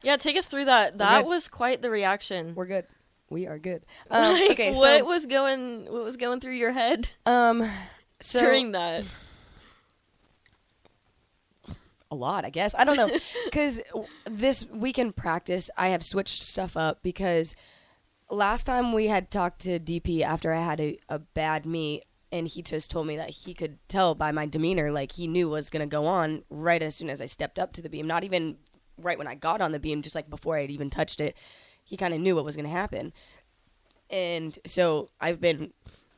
Yeah, 0.04 0.18
take 0.18 0.38
us 0.38 0.46
through 0.46 0.66
that. 0.66 0.98
That 1.00 1.26
was 1.26 1.48
quite 1.48 1.82
the 1.82 1.90
reaction. 1.90 2.54
we're 2.56 2.66
good 2.66 2.86
we 3.30 3.48
are 3.48 3.58
good 3.58 3.84
um, 4.12 4.34
Like, 4.34 4.52
okay 4.52 4.74
what 4.74 5.08
was 5.08 5.26
going 5.26 5.86
what 5.92 6.04
was 6.04 6.18
going 6.18 6.40
through 6.40 6.54
your 6.54 6.72
head 6.72 7.10
um 7.26 7.68
so 8.22 8.40
during 8.42 8.74
that? 8.74 9.06
a 12.14 12.16
lot, 12.16 12.46
I 12.46 12.50
guess. 12.52 12.74
I 12.78 12.84
don't 12.86 12.96
know. 12.96 13.10
Because 13.46 13.82
this 14.26 14.66
weekend 14.66 15.16
practice, 15.16 15.70
I 15.78 15.90
have 15.90 16.04
switched 16.04 16.42
stuff 16.42 16.78
up 16.78 17.04
because 17.04 17.56
last 18.30 18.64
time 18.66 18.94
we 18.94 19.08
had 19.08 19.30
talked 19.30 19.62
to 19.62 19.80
DP 19.80 20.22
after 20.22 20.54
I 20.54 20.64
had 20.64 20.80
a, 20.80 20.98
a 21.10 21.20
bad 21.20 21.66
meet, 21.66 22.06
and 22.32 22.48
he 22.48 22.62
just 22.62 22.90
told 22.90 23.08
me 23.08 23.18
that 23.18 23.30
he 23.32 23.54
could 23.54 23.78
tell 23.88 24.16
by 24.16 24.32
my 24.32 24.46
demeanor, 24.46 24.92
like 24.92 25.12
he 25.14 25.28
knew 25.28 25.50
was 25.50 25.70
going 25.70 25.88
to 25.88 25.92
go 25.92 26.06
on 26.06 26.44
right 26.50 26.82
as 26.82 26.96
soon 26.96 27.10
as 27.10 27.20
I 27.20 27.26
stepped 27.26 27.60
up 27.60 27.74
to 27.74 27.82
the 27.82 27.90
beam. 27.90 28.08
Not 28.08 28.24
even 28.24 28.58
right 29.04 29.18
when 29.18 29.28
I 29.28 29.36
got 29.36 29.62
on 29.62 29.72
the 29.72 29.80
beam, 29.80 30.02
just 30.02 30.16
like 30.16 30.30
before 30.30 30.56
I 30.56 30.62
had 30.62 30.72
even 30.72 30.90
touched 30.90 31.22
it. 31.22 31.36
He 31.84 31.98
kind 31.98 32.14
of 32.14 32.22
knew 32.22 32.36
what 32.36 32.46
was 32.46 32.56
going 32.56 32.66
to 32.66 32.72
happen. 32.72 33.14
And 34.10 34.58
so 34.66 35.10
I've 35.20 35.42
been 35.42 35.74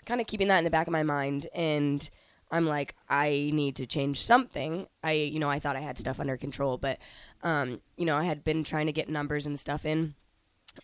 kind 0.06 0.22
of 0.22 0.27
keeping 0.27 0.48
that 0.50 0.60
in 0.60 0.63
the 0.63 0.70
back 0.70 0.88
of 0.88 0.94
my 0.94 1.04
mind 1.04 1.48
and 1.54 2.08
I'm 2.51 2.68
like 2.68 2.94
I 3.10 3.50
need 3.54 3.75
to 3.77 3.88
change 3.88 4.22
something. 4.22 4.88
I 5.04 5.13
you 5.13 5.39
know, 5.39 5.50
I 5.50 5.60
thought 5.60 5.75
I 5.75 5.80
had 5.80 5.98
stuff 5.98 6.20
under 6.20 6.38
control, 6.38 6.77
but 6.77 7.00
um 7.42 7.82
you 7.98 8.06
know, 8.06 8.15
I 8.15 8.25
had 8.25 8.44
been 8.44 8.63
trying 8.63 8.86
to 8.86 8.92
get 8.92 9.10
numbers 9.10 9.48
and 9.48 9.60
stuff 9.60 9.84
in 9.84 10.13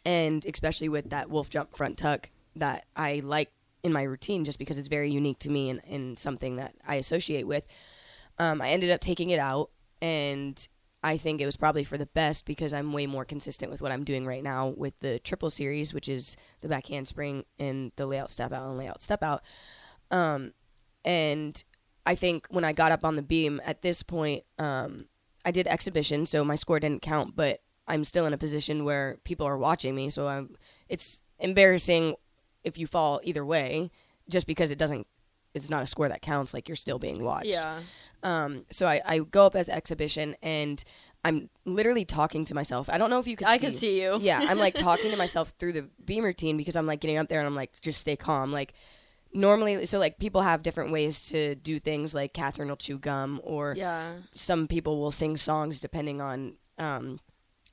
and 0.06 0.44
especially 0.46 0.90
with 0.90 1.12
that 1.12 1.30
wolf 1.30 1.50
jump 1.50 1.76
front 1.76 1.98
tuck 1.98 2.30
that 2.56 2.86
I 2.96 3.22
like 3.24 3.52
in 3.84 3.94
my 3.94 4.04
routine 4.04 4.46
just 4.46 4.60
because 4.60 4.78
it's 4.78 4.88
very 4.88 5.12
unique 5.12 5.40
to 5.40 5.50
me 5.50 5.70
and, 5.70 5.82
and 5.88 6.20
something 6.20 6.58
that 6.58 6.74
I 6.88 6.96
associate 6.96 7.48
with. 7.48 7.66
Um, 8.38 8.62
I 8.62 8.70
ended 8.70 8.92
up 8.92 9.02
taking 9.02 9.30
it 9.30 9.40
out, 9.40 9.70
and 10.02 10.68
I 11.04 11.18
think 11.18 11.42
it 11.42 11.46
was 11.46 11.58
probably 11.58 11.84
for 11.84 11.98
the 11.98 12.06
best 12.06 12.46
because 12.46 12.74
I'm 12.74 12.94
way 12.94 13.08
more 13.08 13.26
consistent 13.26 13.72
with 13.72 13.82
what 13.82 13.92
I'm 13.92 14.04
doing 14.04 14.26
right 14.26 14.44
now 14.44 14.68
with 14.68 14.94
the 15.00 15.20
triple 15.20 15.50
series, 15.50 15.94
which 15.94 16.08
is 16.08 16.38
the 16.62 16.68
back 16.68 16.88
handspring 16.88 17.46
and 17.58 17.92
the 17.96 18.06
layout 18.06 18.30
step 18.30 18.52
out 18.52 18.68
and 18.68 18.78
layout 18.78 19.02
step 19.02 19.24
out. 19.24 19.42
Um, 20.12 20.54
and 21.04 21.64
I 22.06 22.16
think 22.16 22.48
when 22.50 22.64
I 22.64 22.74
got 22.74 22.92
up 22.92 23.04
on 23.04 23.16
the 23.16 23.24
beam 23.24 23.62
at 23.66 23.82
this 23.82 24.04
point, 24.04 24.44
um, 24.60 25.06
I 25.44 25.52
did 25.52 25.68
exhibition, 25.68 26.26
so 26.26 26.44
my 26.44 26.56
score 26.56 26.80
didn't 26.80 27.02
count, 27.02 27.36
but 27.36 27.62
I'm 27.88 28.04
still 28.04 28.26
in 28.26 28.34
a 28.34 28.38
position 28.38 28.86
where 28.86 29.18
people 29.24 29.48
are 29.48 29.58
watching 29.58 29.96
me, 29.96 30.10
so 30.10 30.28
I'm. 30.28 30.56
It's 30.88 31.22
embarrassing 31.40 32.16
if 32.64 32.78
you 32.78 32.86
fall 32.86 33.20
either 33.24 33.44
way, 33.44 33.92
just 34.30 34.46
because 34.46 34.72
it 34.72 34.78
doesn't. 34.78 35.08
It's 35.54 35.70
not 35.70 35.84
a 35.84 35.86
score 35.88 36.08
that 36.10 36.22
counts. 36.22 36.54
Like 36.54 36.70
you're 36.70 36.76
still 36.76 37.00
being 37.00 37.24
watched. 37.24 37.48
Yeah. 37.48 37.80
Um, 38.24 38.66
so 38.72 38.88
I, 38.88 39.02
I 39.06 39.20
go 39.20 39.46
up 39.46 39.56
as 39.56 39.70
exhibition 39.70 40.36
and 40.42 40.84
I'm 41.24 41.50
literally 41.66 42.06
talking 42.06 42.46
to 42.46 42.56
myself. 42.56 42.90
I 42.90 42.98
don't 42.98 43.10
know 43.10 43.20
if 43.20 43.28
you 43.28 43.36
could 43.36 43.48
I 43.48 43.58
see. 43.58 43.66
could 43.66 43.76
see 43.76 44.02
you. 44.02 44.18
Yeah, 44.22 44.44
I'm 44.50 44.58
like 44.58 44.74
talking 44.90 45.12
to 45.12 45.18
myself 45.18 45.54
through 45.60 45.74
the 45.74 45.84
beam 46.06 46.24
routine 46.24 46.58
because 46.58 46.76
I'm 46.76 46.86
like 46.88 47.00
getting 47.00 47.18
up 47.18 47.30
there 47.30 47.40
and 47.40 47.48
I'm 47.48 47.56
like, 47.56 47.80
just 47.82 48.00
stay 48.02 48.16
calm. 48.16 48.52
Like 48.52 48.74
normally, 49.34 49.86
so 49.86 50.00
like 50.00 50.20
people 50.20 50.42
have 50.42 50.64
different 50.64 50.92
ways 50.92 51.28
to 51.30 51.56
do 51.56 51.80
things. 51.80 52.14
Like 52.16 52.34
Catherine 52.34 52.70
will 52.70 52.76
chew 52.76 52.98
gum, 52.98 53.40
or 53.44 53.76
Yeah. 53.78 54.14
some 54.34 54.68
people 54.68 55.00
will 55.00 55.12
sing 55.12 55.38
songs 55.38 55.80
depending 55.80 56.22
on 56.22 56.56
um, 56.78 57.20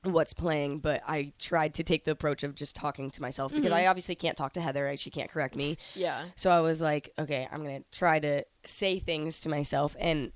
what's 0.03 0.33
playing. 0.33 0.79
But 0.79 1.01
I 1.07 1.33
tried 1.39 1.73
to 1.75 1.83
take 1.83 2.05
the 2.05 2.11
approach 2.11 2.43
of 2.43 2.53
just 2.55 2.75
talking 2.75 3.09
to 3.11 3.21
myself 3.21 3.51
because 3.51 3.71
I 3.71 3.87
obviously 3.87 4.15
can't 4.15 4.37
talk 4.37 4.53
to 4.53 4.61
Heather. 4.61 4.95
She 4.97 5.09
can't 5.09 5.29
correct 5.29 5.55
me. 5.55 5.77
Yeah. 5.95 6.25
So 6.35 6.51
I 6.51 6.61
was 6.61 6.81
like, 6.81 7.11
okay, 7.17 7.47
I'm 7.51 7.63
gonna 7.63 7.83
try 7.91 8.19
to 8.19 8.45
say 8.63 8.99
things 8.99 9.41
to 9.41 9.49
myself, 9.49 9.95
and 9.99 10.31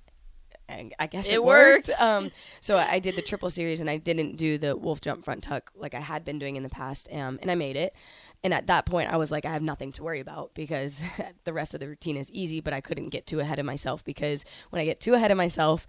I 0.69 0.89
I 0.99 1.07
guess 1.07 1.27
it, 1.27 1.33
It 1.33 1.43
worked. 1.43 1.89
worked. 1.89 2.01
Um, 2.01 2.31
so 2.61 2.77
I 2.77 2.99
did 2.99 3.15
the 3.15 3.21
triple 3.21 3.49
series, 3.49 3.79
and 3.81 3.89
I 3.89 3.97
didn't 3.97 4.37
do 4.37 4.57
the 4.57 4.75
wolf 4.75 5.01
jump 5.01 5.25
front 5.25 5.43
tuck 5.43 5.71
like 5.75 5.93
I 5.93 5.99
had 5.99 6.23
been 6.25 6.39
doing 6.39 6.55
in 6.55 6.63
the 6.63 6.69
past, 6.69 7.07
um, 7.11 7.39
and 7.41 7.49
I 7.51 7.55
made 7.55 7.75
it. 7.75 7.93
And 8.45 8.53
at 8.53 8.67
that 8.67 8.85
point, 8.85 9.09
I 9.11 9.15
was 9.17 9.31
like, 9.31 9.45
I 9.45 9.53
have 9.53 9.61
nothing 9.61 9.93
to 9.93 10.03
worry 10.03 10.19
about 10.19 10.53
because 10.53 11.01
the 11.45 11.53
rest 11.53 11.73
of 11.73 11.79
the 11.79 11.87
routine 11.87 12.17
is 12.17 12.29
easy, 12.31 12.59
but 12.59 12.73
I 12.73 12.81
couldn't 12.81 13.09
get 13.09 13.25
too 13.25 13.39
ahead 13.39 13.57
of 13.59 13.65
myself 13.65 14.03
because 14.03 14.43
when 14.69 14.81
I 14.81 14.85
get 14.85 14.99
too 14.99 15.13
ahead 15.13 15.31
of 15.31 15.37
myself, 15.37 15.87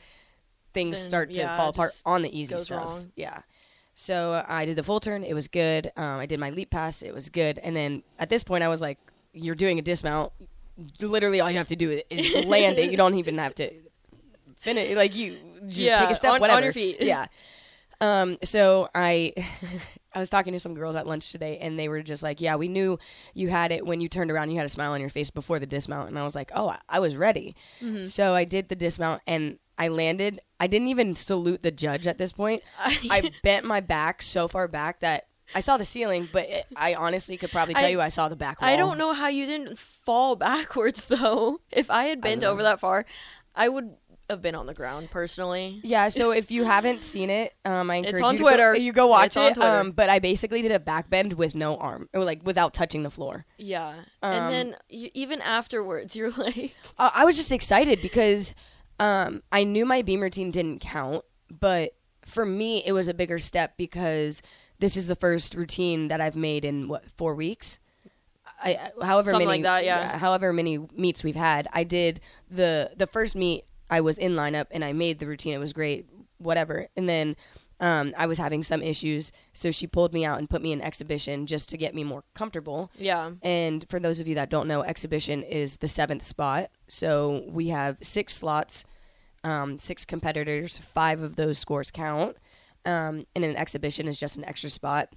things 0.72 0.98
Then, 0.98 1.08
start 1.08 1.30
to 1.30 1.36
yeah, 1.40 1.56
fall 1.56 1.70
apart 1.70 1.90
on 2.06 2.22
the 2.22 2.36
easy 2.38 2.56
stuff. 2.58 2.84
wrong. 2.84 3.12
Yeah. 3.16 3.40
So 3.96 4.44
I 4.48 4.66
did 4.66 4.76
the 4.76 4.82
full 4.84 5.00
turn. 5.00 5.24
It 5.24 5.34
was 5.34 5.48
good. 5.48 5.90
Um, 5.96 6.18
I 6.20 6.26
did 6.26 6.38
my 6.40 6.50
leap 6.50 6.70
pass. 6.70 7.02
It 7.02 7.12
was 7.14 7.28
good. 7.28 7.58
And 7.58 7.74
then 7.76 8.02
at 8.18 8.28
this 8.28 8.42
point, 8.44 8.62
I 8.64 8.68
was 8.68 8.80
like, 8.80 8.98
"You're 9.32 9.54
doing 9.54 9.78
a 9.78 9.82
dismount. 9.82 10.32
Literally, 11.00 11.40
all 11.40 11.50
you 11.50 11.58
have 11.58 11.68
to 11.68 11.76
do 11.76 12.00
is 12.10 12.44
land 12.46 12.78
it. 12.78 12.90
You 12.90 12.96
don't 12.96 13.14
even 13.14 13.38
have 13.38 13.54
to 13.56 13.70
finish. 14.64 14.96
Like 14.96 15.14
you 15.16 15.38
just 15.68 15.78
Yeah, 15.80 16.00
take 16.00 16.10
a 16.10 16.14
step, 16.14 16.32
on- 16.32 16.50
on 16.50 16.62
your 16.64 16.72
feet. 16.72 16.96
Yeah. 17.00 17.26
Um. 18.00 18.38
So 18.42 18.88
I, 18.94 19.32
I 20.14 20.18
was 20.18 20.28
talking 20.30 20.52
to 20.52 20.58
some 20.60 20.74
girls 20.74 20.96
at 20.96 21.06
lunch 21.06 21.30
today, 21.30 21.58
and 21.60 21.78
they 21.78 21.88
were 21.88 22.02
just 22.02 22.22
like, 22.22 22.40
"Yeah, 22.40 22.56
we 22.56 22.68
knew 22.68 22.98
you 23.34 23.48
had 23.48 23.70
it 23.72 23.86
when 23.86 24.00
you 24.00 24.08
turned 24.08 24.30
around. 24.30 24.50
You 24.50 24.56
had 24.56 24.66
a 24.66 24.70
smile 24.70 24.92
on 24.92 25.00
your 25.00 25.10
face 25.10 25.30
before 25.30 25.58
the 25.58 25.66
dismount." 25.66 26.08
And 26.08 26.18
I 26.18 26.24
was 26.24 26.34
like, 26.34 26.50
"Oh, 26.54 26.68
I, 26.68 26.78
I 26.88 26.98
was 27.00 27.16
ready." 27.16 27.54
Mm-hmm. 27.80 28.04
So 28.06 28.34
I 28.34 28.44
did 28.44 28.68
the 28.68 28.74
dismount, 28.76 29.22
and 29.26 29.58
I 29.78 29.88
landed. 29.88 30.40
I 30.58 30.66
didn't 30.66 30.88
even 30.88 31.14
salute 31.14 31.62
the 31.62 31.70
judge 31.70 32.06
at 32.06 32.18
this 32.18 32.32
point. 32.32 32.62
I 32.78 33.30
bent 33.42 33.64
my 33.64 33.80
back 33.80 34.22
so 34.22 34.48
far 34.48 34.66
back 34.68 35.00
that 35.00 35.26
I 35.54 35.60
saw 35.60 35.76
the 35.76 35.84
ceiling, 35.84 36.28
but 36.32 36.48
it, 36.48 36.66
I 36.76 36.94
honestly 36.94 37.36
could 37.36 37.50
probably 37.52 37.74
tell 37.74 37.84
I- 37.84 37.88
you 37.88 38.00
I 38.00 38.08
saw 38.08 38.28
the 38.28 38.36
back 38.36 38.60
wall. 38.60 38.70
I 38.70 38.76
don't 38.76 38.98
know 38.98 39.12
how 39.12 39.28
you 39.28 39.46
didn't 39.46 39.78
fall 39.78 40.34
backwards 40.50 41.04
though. 41.06 41.60
If 41.70 41.90
I 41.90 42.04
had 42.06 42.20
bent 42.20 42.42
over 42.44 42.62
that 42.64 42.80
far, 42.80 43.04
I 43.54 43.68
would 43.68 43.94
have 44.30 44.40
been 44.40 44.54
on 44.54 44.66
the 44.66 44.74
ground 44.74 45.10
personally. 45.10 45.80
Yeah, 45.82 46.08
so 46.08 46.30
if 46.30 46.50
you 46.50 46.64
haven't 46.64 47.02
seen 47.02 47.28
it, 47.30 47.54
um, 47.64 47.90
I 47.90 47.96
encourage 47.96 48.22
on 48.22 48.32
you 48.32 48.38
to 48.38 48.42
Twitter. 48.44 48.72
Go, 48.72 48.78
you 48.78 48.92
go 48.92 49.06
watch 49.06 49.26
It's 49.26 49.36
on 49.36 49.46
it. 49.46 49.54
Twitter. 49.54 49.70
Um, 49.80 49.90
but 49.90 50.08
I 50.08 50.18
basically 50.18 50.62
did 50.62 50.72
a 50.72 50.78
back 50.78 51.10
bend 51.10 51.34
with 51.34 51.54
no 51.54 51.76
arm, 51.76 52.08
or 52.14 52.24
like 52.24 52.40
without 52.44 52.72
touching 52.74 53.02
the 53.02 53.10
floor. 53.10 53.44
Yeah, 53.58 53.90
Um, 54.22 54.32
and 54.32 54.52
then 54.52 54.76
you, 54.88 55.10
even 55.14 55.40
afterwards, 55.42 56.16
you're 56.16 56.30
like, 56.36 56.74
Uh, 56.98 57.10
I 57.14 57.24
was 57.24 57.36
just 57.36 57.52
excited 57.52 58.00
because 58.00 58.54
um, 58.98 59.42
I 59.52 59.64
knew 59.64 59.84
my 59.84 60.02
beam 60.02 60.20
routine 60.20 60.50
didn't 60.50 60.80
count, 60.80 61.24
but 61.50 61.94
for 62.24 62.46
me, 62.46 62.82
it 62.86 62.92
was 62.92 63.08
a 63.08 63.14
bigger 63.14 63.38
step 63.38 63.74
because 63.76 64.40
this 64.78 64.96
is 64.96 65.06
the 65.06 65.14
first 65.14 65.54
routine 65.54 66.08
that 66.08 66.20
I've 66.20 66.36
made 66.36 66.64
in 66.64 66.88
what 66.88 67.04
four 67.16 67.34
weeks. 67.34 67.78
I, 68.62 68.90
however 69.02 69.32
Something 69.32 69.48
many 69.48 69.62
like 69.62 69.64
that, 69.64 69.84
yeah. 69.84 70.16
however 70.16 70.52
many 70.52 70.78
meets 70.96 71.22
we've 71.22 71.36
had, 71.36 71.68
I 71.72 71.84
did 71.84 72.20
the 72.50 72.92
the 72.96 73.06
first 73.06 73.36
meet. 73.36 73.64
I 73.94 74.00
was 74.00 74.16
in 74.18 74.32
lineup 74.32 74.66
and 74.70 74.84
I 74.84 74.92
made 74.92 75.18
the 75.18 75.26
routine. 75.26 75.54
It 75.54 75.58
was 75.58 75.72
great, 75.72 76.06
whatever. 76.38 76.88
And 76.96 77.08
then 77.08 77.36
um, 77.80 78.14
I 78.16 78.26
was 78.26 78.38
having 78.38 78.62
some 78.62 78.82
issues, 78.82 79.32
so 79.52 79.70
she 79.70 79.86
pulled 79.86 80.12
me 80.14 80.24
out 80.24 80.38
and 80.38 80.48
put 80.48 80.62
me 80.62 80.72
in 80.72 80.80
exhibition 80.80 81.46
just 81.46 81.68
to 81.70 81.76
get 81.76 81.94
me 81.94 82.04
more 82.04 82.22
comfortable. 82.34 82.90
yeah, 82.96 83.32
And 83.42 83.84
for 83.90 83.98
those 84.00 84.20
of 84.20 84.26
you 84.28 84.34
that 84.36 84.48
don't 84.50 84.68
know, 84.68 84.82
exhibition 84.82 85.42
is 85.42 85.76
the 85.78 85.88
seventh 85.88 86.22
spot. 86.22 86.70
So 86.88 87.44
we 87.48 87.68
have 87.68 87.96
six 88.00 88.34
slots, 88.34 88.84
um, 89.42 89.78
six 89.78 90.04
competitors. 90.04 90.78
Five 90.78 91.20
of 91.20 91.36
those 91.36 91.58
scores 91.58 91.90
count. 91.90 92.36
Um, 92.86 93.26
and 93.34 93.44
an 93.44 93.56
exhibition 93.56 94.08
is 94.08 94.18
just 94.18 94.36
an 94.36 94.44
extra 94.44 94.70
spot 94.70 95.08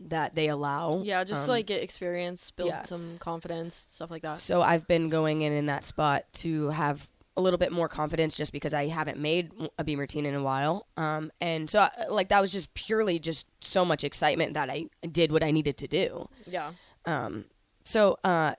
that 0.00 0.34
they 0.34 0.48
allow. 0.48 1.02
yeah, 1.02 1.24
just 1.24 1.44
Um, 1.44 1.48
like 1.48 1.66
get 1.66 1.82
experience, 1.82 2.50
build 2.50 2.68
yeah. 2.70 2.84
some 2.84 3.16
confidence, 3.18 3.74
stuff 3.90 4.10
like 4.10 4.22
that. 4.22 4.38
So 4.38 4.60
I've 4.60 4.86
been 4.86 5.08
going 5.08 5.42
in 5.42 5.52
in 5.52 5.66
that 5.66 5.84
spot 5.84 6.24
to 6.44 6.68
have 6.70 7.08
a 7.36 7.40
little 7.42 7.58
bit 7.58 7.70
more 7.72 7.88
confidence 7.88 8.36
just 8.36 8.52
because 8.52 8.72
I 8.72 8.86
haven't 8.88 9.18
made 9.18 9.50
a 9.78 9.84
beam 9.84 9.98
routine 9.98 10.24
in 10.26 10.34
a 10.34 10.42
while. 10.42 10.86
Um, 10.96 11.30
and 11.40 11.68
so 11.68 11.80
I- 11.80 12.06
like 12.08 12.28
that 12.30 12.40
was 12.40 12.50
just 12.52 12.72
purely 12.74 13.18
just 13.18 13.46
so 13.60 13.84
much 13.84 14.04
excitement 14.04 14.54
that 14.54 14.70
I 14.70 14.86
did 15.10 15.30
what 15.32 15.42
I 15.42 15.50
needed 15.50 15.76
to 15.78 15.86
do. 15.88 16.28
Yeah, 16.46 16.72
Um, 17.04 17.44
so 17.84 18.16
uh, 18.24 18.54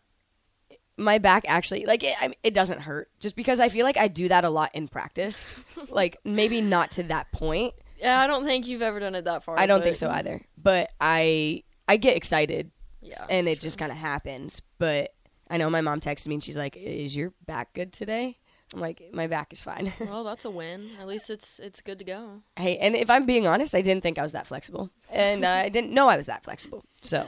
my 0.97 1.17
back 1.19 1.45
actually 1.47 1.85
like 1.85 2.03
it, 2.03 2.15
I, 2.21 2.33
it 2.43 2.53
doesn't 2.53 2.81
hurt 2.81 3.09
just 3.19 3.35
because 3.35 3.59
I 3.59 3.69
feel 3.69 3.83
like 3.85 3.97
I 3.97 4.07
do 4.07 4.27
that 4.29 4.43
a 4.45 4.49
lot 4.49 4.71
in 4.73 4.87
practice. 4.87 5.45
like 5.89 6.17
maybe 6.23 6.61
not 6.61 6.91
to 6.91 7.03
that 7.03 7.31
point. 7.31 7.73
yeah. 7.99 8.19
I 8.19 8.27
don't 8.27 8.45
think 8.45 8.67
you've 8.67 8.81
ever 8.81 8.99
done 8.99 9.15
it 9.15 9.25
that 9.25 9.43
far. 9.43 9.57
I 9.59 9.65
don't 9.67 9.79
but- 9.79 9.83
think 9.85 9.95
so 9.95 10.09
either. 10.09 10.41
But 10.57 10.89
I 10.99 11.63
I 11.87 11.97
get 11.97 12.17
excited 12.17 12.71
Yeah, 13.01 13.23
and 13.29 13.47
it 13.47 13.59
just 13.59 13.77
kind 13.77 13.91
of 13.91 13.97
happens. 13.97 14.61
But 14.79 15.13
I 15.49 15.57
know 15.57 15.69
my 15.69 15.81
mom 15.81 16.01
texted 16.01 16.27
me 16.27 16.35
and 16.35 16.43
she's 16.43 16.57
like, 16.57 16.75
"Is 16.75 17.15
your 17.15 17.33
back 17.45 17.73
good 17.73 17.93
today?" 17.93 18.37
I'm 18.73 18.81
like, 18.81 19.01
"My 19.13 19.27
back 19.27 19.53
is 19.53 19.63
fine." 19.63 19.93
Well, 19.99 20.23
that's 20.23 20.43
a 20.45 20.49
win. 20.49 20.89
At 20.99 21.07
least 21.07 21.29
it's 21.29 21.59
it's 21.59 21.81
good 21.81 21.99
to 21.99 22.05
go. 22.05 22.41
hey, 22.57 22.77
and 22.77 22.95
if 22.95 23.09
I'm 23.09 23.25
being 23.25 23.47
honest, 23.47 23.73
I 23.73 23.81
didn't 23.81 24.03
think 24.03 24.17
I 24.19 24.23
was 24.23 24.33
that 24.33 24.45
flexible, 24.47 24.89
and 25.11 25.45
uh, 25.45 25.49
I 25.49 25.69
didn't 25.69 25.91
know 25.93 26.09
I 26.09 26.17
was 26.17 26.25
that 26.25 26.43
flexible. 26.43 26.83
So 27.01 27.25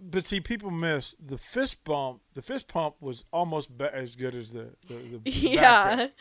But 0.00 0.24
see, 0.24 0.40
people 0.40 0.70
miss 0.70 1.14
the 1.24 1.36
fist 1.36 1.84
bump. 1.84 2.20
The 2.34 2.42
fist 2.42 2.68
pump 2.68 2.94
was 3.00 3.24
almost 3.32 3.76
be- 3.76 3.84
as 3.84 4.16
good 4.16 4.34
as 4.34 4.52
the 4.52 4.70
the, 4.88 4.94
the, 4.94 5.18
the 5.18 5.18
back 5.18 5.34
Yeah, 5.52 5.96
bend. 5.96 6.12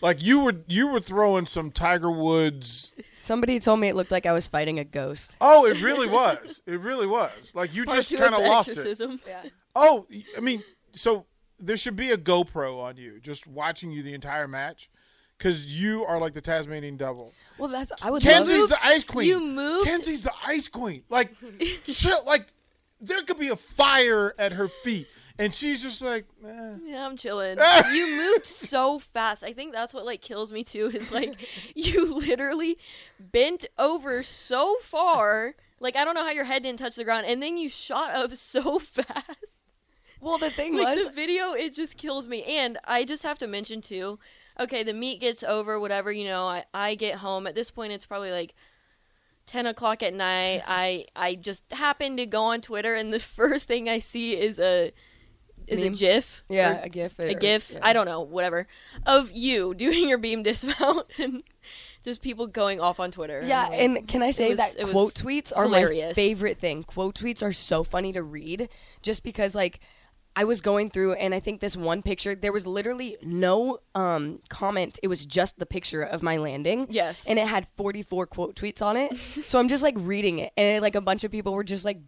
Like 0.00 0.22
you 0.22 0.40
were 0.40 0.54
you 0.68 0.88
were 0.88 1.00
throwing 1.00 1.46
some 1.46 1.70
Tiger 1.72 2.10
Woods. 2.10 2.92
somebody 3.18 3.58
told 3.58 3.80
me 3.80 3.88
it 3.88 3.96
looked 3.96 4.10
like 4.12 4.26
I 4.26 4.32
was 4.32 4.46
fighting 4.46 4.78
a 4.78 4.84
ghost. 4.84 5.34
Oh, 5.40 5.64
it 5.66 5.80
really 5.82 6.08
was. 6.08 6.60
It 6.66 6.78
really 6.80 7.06
was. 7.06 7.32
Like 7.54 7.74
you 7.74 7.84
part 7.84 7.98
just 7.98 8.10
kind 8.10 8.34
of 8.34 8.40
of 8.40 8.44
the 8.44 8.50
lost 8.50 8.68
it. 8.68 8.72
exorcism. 8.72 9.20
Oh, 9.74 10.06
I 10.36 10.40
mean, 10.40 10.62
so 10.92 11.26
there 11.58 11.76
should 11.76 11.96
be 11.96 12.10
a 12.10 12.16
GoPro 12.16 12.82
on 12.82 12.96
you, 12.96 13.20
just 13.20 13.46
watching 13.46 13.90
you 13.90 14.02
the 14.02 14.14
entire 14.14 14.48
match, 14.48 14.90
because 15.38 15.66
you 15.66 16.04
are 16.04 16.18
like 16.18 16.34
the 16.34 16.40
Tasmanian 16.40 16.96
devil. 16.96 17.32
Well, 17.58 17.68
that's 17.68 17.92
I 18.02 18.10
would 18.10 18.24
love 18.24 18.46
Kenzie's 18.46 18.68
the 18.68 18.84
ice 18.84 19.04
queen. 19.04 19.28
you 19.28 19.40
moved- 19.40 19.86
Kenzie's 19.86 20.22
the 20.22 20.32
ice 20.44 20.68
queen. 20.68 21.02
Like, 21.08 21.32
chill. 21.86 22.18
Like, 22.26 22.46
there 23.00 23.22
could 23.22 23.38
be 23.38 23.48
a 23.48 23.56
fire 23.56 24.34
at 24.38 24.52
her 24.52 24.68
feet, 24.68 25.06
and 25.38 25.52
she's 25.52 25.82
just 25.82 26.00
like, 26.00 26.24
eh. 26.46 26.76
Yeah, 26.84 27.06
I'm 27.06 27.16
chilling. 27.16 27.58
you 27.92 28.06
moved 28.16 28.46
so 28.46 28.98
fast. 28.98 29.44
I 29.44 29.52
think 29.52 29.72
that's 29.72 29.92
what 29.92 30.04
like 30.06 30.20
kills 30.22 30.50
me 30.52 30.64
too. 30.64 30.86
Is 30.86 31.10
like 31.12 31.34
you 31.74 32.14
literally 32.16 32.78
bent 33.18 33.66
over 33.78 34.22
so 34.22 34.76
far. 34.82 35.54
Like 35.80 35.96
I 35.96 36.04
don't 36.04 36.14
know 36.14 36.24
how 36.24 36.30
your 36.30 36.44
head 36.44 36.62
didn't 36.62 36.78
touch 36.78 36.96
the 36.96 37.04
ground, 37.04 37.26
and 37.26 37.42
then 37.42 37.56
you 37.58 37.68
shot 37.68 38.14
up 38.14 38.34
so 38.36 38.78
fast. 38.78 39.53
Well, 40.24 40.38
the 40.38 40.50
thing 40.50 40.74
Like 40.76 40.96
was, 40.96 41.04
the 41.06 41.10
video, 41.12 41.52
it 41.52 41.74
just 41.74 41.96
kills 41.96 42.26
me. 42.26 42.42
And 42.44 42.78
I 42.84 43.04
just 43.04 43.22
have 43.22 43.38
to 43.38 43.46
mention 43.46 43.80
too. 43.82 44.18
Okay, 44.58 44.82
the 44.82 44.94
meet 44.94 45.20
gets 45.20 45.42
over, 45.42 45.78
whatever 45.78 46.10
you 46.10 46.24
know. 46.24 46.46
I 46.46 46.64
I 46.72 46.94
get 46.94 47.16
home 47.16 47.46
at 47.46 47.54
this 47.54 47.70
point. 47.70 47.92
It's 47.92 48.06
probably 48.06 48.30
like. 48.32 48.54
10 49.46 49.66
o'clock 49.66 50.02
at 50.02 50.14
night 50.14 50.62
i 50.68 51.04
i 51.14 51.34
just 51.34 51.70
happen 51.70 52.16
to 52.16 52.24
go 52.24 52.44
on 52.44 52.62
twitter 52.62 52.94
and 52.94 53.12
the 53.12 53.20
first 53.40 53.68
thing 53.68 53.90
i 53.90 53.98
see 53.98 54.32
is 54.34 54.58
a 54.58 54.90
is 55.66 55.80
Meme? 55.82 55.92
a 55.92 55.96
gif 55.96 56.44
yeah, 56.48 56.80
a 56.82 56.88
gif, 56.88 57.18
a 57.18 57.34
or- 57.34 57.38
gif 57.38 57.70
yeah. 57.70 57.78
i 57.82 57.92
don't 57.92 58.06
know 58.06 58.22
whatever 58.22 58.66
of 59.04 59.30
you 59.32 59.74
doing 59.84 60.08
your 60.08 60.16
beam 60.16 60.42
dismount 60.44 61.06
and 61.18 61.42
just 62.04 62.22
people 62.22 62.46
going 62.46 62.80
off 62.80 62.98
on 62.98 63.10
twitter 63.10 63.42
Yeah, 63.44 63.68
like, 63.68 63.80
and 63.80 64.08
can 64.08 64.22
I 64.22 64.30
say 64.30 64.48
was- 64.48 64.56
that 64.56 64.76
quote 64.90 65.12
tweets 65.12 65.52
are 65.54 65.68
my 65.68 65.80
hilarious. 65.80 66.14
favorite 66.14 66.58
thing. 66.58 66.82
Quote 66.82 67.14
tweets 67.14 67.42
are 67.42 67.52
so 67.52 67.84
funny 67.84 68.12
to 68.14 68.22
read 68.22 68.70
just 69.02 69.22
because 69.22 69.54
like 69.54 69.80
I 70.36 70.44
was 70.44 70.60
going 70.60 70.90
through 70.90 71.12
and 71.14 71.32
I 71.34 71.38
think 71.40 71.60
this 71.60 71.76
one 71.76 72.02
picture 72.02 72.34
there 72.34 72.52
was 72.52 72.66
literally 72.66 73.16
no 73.22 73.78
um 73.94 74.40
comment. 74.48 74.98
It 75.02 75.08
was 75.08 75.24
just 75.24 75.58
the 75.58 75.66
picture 75.66 76.02
of 76.02 76.22
my 76.22 76.38
landing. 76.38 76.86
Yes. 76.90 77.26
And 77.26 77.38
it 77.38 77.46
had 77.46 77.68
44 77.76 78.26
quote 78.26 78.56
tweets 78.56 78.82
on 78.82 78.96
it. 78.96 79.16
so 79.46 79.58
I'm 79.58 79.68
just 79.68 79.82
like 79.82 79.94
reading 79.98 80.38
it 80.40 80.52
and 80.56 80.82
like 80.82 80.94
a 80.96 81.00
bunch 81.00 81.22
of 81.24 81.30
people 81.30 81.54
were 81.54 81.64
just 81.64 81.84
like 81.84 81.98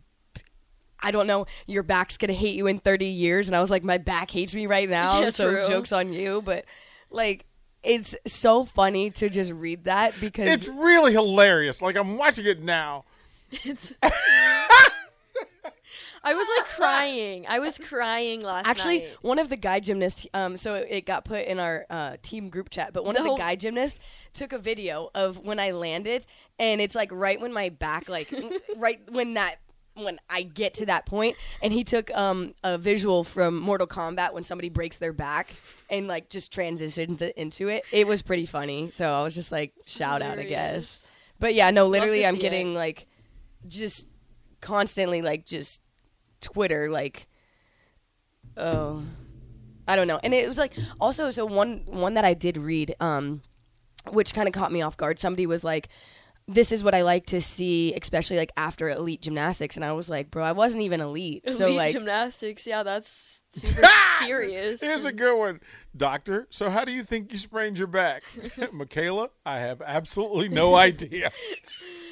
I 1.00 1.10
don't 1.10 1.26
know, 1.26 1.46
your 1.66 1.82
back's 1.82 2.16
going 2.16 2.30
to 2.30 2.34
hate 2.34 2.54
you 2.56 2.66
in 2.66 2.78
30 2.78 3.06
years 3.06 3.48
and 3.48 3.56
I 3.56 3.60
was 3.60 3.70
like 3.70 3.84
my 3.84 3.98
back 3.98 4.30
hates 4.30 4.54
me 4.54 4.66
right 4.66 4.88
now, 4.88 5.20
Yeah, 5.20 5.30
so 5.30 5.50
true. 5.50 5.66
jokes 5.66 5.92
on 5.92 6.12
you, 6.12 6.42
but 6.42 6.64
like 7.10 7.44
it's 7.84 8.16
so 8.26 8.64
funny 8.64 9.10
to 9.10 9.28
just 9.28 9.52
read 9.52 9.84
that 9.84 10.14
because 10.20 10.48
it's 10.48 10.66
really 10.66 11.12
hilarious. 11.12 11.80
Like 11.80 11.96
I'm 11.96 12.18
watching 12.18 12.46
it 12.46 12.60
now. 12.60 13.04
it's 13.62 13.94
i 14.02 14.06
was 14.08 14.12
like 14.84 14.92
crying 16.76 17.44
i 17.48 17.58
was 17.58 17.78
crying 17.88 18.40
last 18.40 18.64
night. 18.64 18.70
Actually, 18.70 18.98
night 18.98 19.16
one 19.22 19.38
of 19.38 19.48
the 19.48 19.56
guy 19.56 19.80
gymnasts, 19.80 20.26
um, 20.34 20.56
so 20.56 20.74
it, 20.74 20.88
it 20.90 21.06
got 21.06 21.24
put 21.24 21.44
in 21.46 21.58
our 21.58 21.86
uh, 21.90 22.16
team 22.22 22.48
group 22.48 22.70
chat, 22.70 22.92
but 22.92 23.04
one 23.04 23.16
of 23.16 23.24
the 23.24 23.34
guy 23.36 23.56
gymnasts 23.56 23.98
took 24.32 24.52
a 24.52 24.58
video 24.58 25.10
of 25.14 25.38
when 25.38 25.58
I 25.58 25.72
landed, 25.72 26.26
and 26.58 26.80
it's 26.80 26.94
like 26.94 27.10
right 27.12 27.40
when 27.40 27.52
my 27.52 27.68
back, 27.68 28.08
like 28.08 28.32
right 28.76 29.00
when 29.10 29.34
that 29.34 29.56
when 29.94 30.20
I 30.28 30.42
get 30.42 30.74
to 30.74 30.86
that 30.86 31.06
point, 31.06 31.36
and 31.62 31.72
he 31.72 31.82
took 31.84 32.14
um, 32.14 32.54
a 32.62 32.76
visual 32.76 33.24
from 33.24 33.58
Mortal 33.58 33.86
Kombat 33.86 34.32
when 34.32 34.44
somebody 34.44 34.68
breaks 34.68 34.98
their 34.98 35.12
back 35.12 35.48
and 35.88 36.06
like 36.06 36.28
just 36.28 36.52
transitions 36.52 37.22
it 37.22 37.36
into 37.36 37.68
it. 37.68 37.84
It 37.92 38.06
was 38.06 38.22
pretty 38.22 38.46
funny, 38.46 38.90
so 38.92 39.12
I 39.12 39.22
was 39.22 39.34
just 39.34 39.52
like 39.52 39.72
shout 39.86 40.22
out, 40.22 40.38
I 40.38 40.44
guess. 40.44 41.10
But 41.38 41.54
yeah, 41.54 41.70
no, 41.70 41.86
literally, 41.86 42.24
I'm 42.24 42.36
getting 42.36 42.72
it. 42.72 42.76
like 42.76 43.06
just 43.66 44.06
constantly 44.60 45.22
like 45.22 45.44
just 45.44 45.80
Twitter 46.40 46.90
like 46.90 47.26
oh 48.56 49.02
I 49.88 49.94
don't 49.94 50.08
know. 50.08 50.18
And 50.22 50.34
it 50.34 50.48
was 50.48 50.58
like 50.58 50.74
also 51.00 51.30
so 51.30 51.46
one 51.46 51.82
one 51.86 52.14
that 52.14 52.24
I 52.24 52.34
did 52.34 52.56
read 52.56 52.94
um 53.00 53.42
which 54.10 54.34
kind 54.34 54.48
of 54.48 54.54
caught 54.54 54.72
me 54.72 54.82
off 54.82 54.96
guard. 54.96 55.18
Somebody 55.18 55.46
was 55.46 55.64
like 55.64 55.88
this 56.48 56.70
is 56.70 56.84
what 56.84 56.94
I 56.94 57.02
like 57.02 57.26
to 57.26 57.40
see, 57.40 57.92
especially 57.94 58.36
like 58.36 58.52
after 58.56 58.88
elite 58.88 59.20
gymnastics, 59.20 59.74
and 59.74 59.84
I 59.84 59.92
was 59.92 60.08
like, 60.08 60.30
"Bro, 60.30 60.44
I 60.44 60.52
wasn't 60.52 60.82
even 60.84 61.00
elite." 61.00 61.42
so 61.50 61.66
Elite 61.66 61.76
like, 61.76 61.92
gymnastics 61.92 62.66
yeah 62.66 62.84
that's 62.84 63.42
super 63.50 63.82
serious 64.20 64.80
Here's 64.80 65.04
a 65.04 65.12
good 65.12 65.36
one, 65.36 65.60
Doctor. 65.96 66.46
So 66.50 66.70
how 66.70 66.84
do 66.84 66.92
you 66.92 67.02
think 67.02 67.32
you 67.32 67.38
sprained 67.38 67.78
your 67.78 67.88
back, 67.88 68.22
Michaela? 68.72 69.30
I 69.44 69.58
have 69.58 69.82
absolutely 69.82 70.48
no 70.48 70.74
idea. 70.76 71.32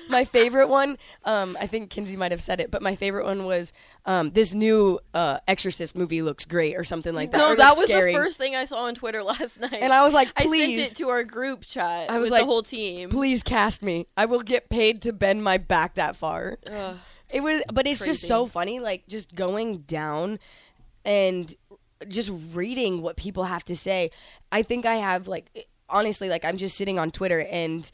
My 0.09 0.25
favorite 0.25 0.69
one, 0.69 0.99
um, 1.25 1.57
I 1.61 1.67
think 1.67 1.91
Kinsey 1.91 2.17
might 2.17 2.31
have 2.33 2.43
said 2.43 2.61
it, 2.61 2.71
but 2.71 2.83
my 2.83 2.95
favorite 2.95 3.25
one 3.25 3.45
was 3.47 3.73
um, 4.07 4.31
this 4.31 4.55
new 4.55 5.01
uh, 5.13 5.39
Exorcist 5.49 5.97
movie 5.97 6.23
looks 6.23 6.45
great 6.45 6.77
or 6.77 6.85
something 6.85 7.15
like 7.15 7.33
that. 7.33 7.39
no 7.39 7.55
that 7.55 7.77
was 7.77 7.87
scary. 7.87 8.13
the 8.13 8.19
first 8.19 8.39
thing 8.39 8.55
i 8.55 8.65
saw 8.65 8.85
on 8.85 8.95
twitter 8.95 9.23
last 9.23 9.61
night 9.61 9.79
And 9.81 9.93
I 9.93 10.03
was 10.03 10.13
like, 10.15 10.29
i 10.37 10.43
sent 10.43 10.53
it 10.79 10.97
to 10.97 11.09
our 11.09 11.25
group 11.25 11.65
chat 11.65 12.11
I 12.11 12.19
was 12.19 12.27
with 12.27 12.33
like, 12.33 12.43
the 12.43 12.47
whole 12.47 12.63
team 12.63 13.11
Please 13.11 13.43
cast 13.43 13.83
me. 13.83 14.07
I 14.17 14.27
will 14.27 14.43
get 14.43 14.69
paid 14.69 15.03
to 15.03 15.13
bend 15.13 15.43
my 15.43 15.59
back 15.59 15.95
that 15.95 16.17
far. 16.17 16.59
Ugh. 16.67 16.97
It 17.31 17.41
was, 17.43 17.63
but 17.73 17.87
it's 17.87 18.05
just 18.05 18.23
so 18.27 18.47
funny, 18.47 18.79
like 18.81 19.07
just 19.09 19.35
going 19.35 19.79
down 19.79 20.39
and 21.05 21.53
just 22.07 22.31
reading 22.53 23.03
what 23.03 23.17
people 23.17 23.45
have 23.45 23.65
to 23.65 23.77
say. 23.77 24.11
I 24.53 24.63
think 24.63 24.87
I 24.87 24.95
have 24.97 25.27
like 25.27 25.67
honestly, 25.89 26.29
like 26.29 26.45
I'm 26.45 26.57
just 26.57 26.77
sitting 26.77 26.99
on 26.99 27.11
Twitter 27.11 27.41
and 27.41 27.91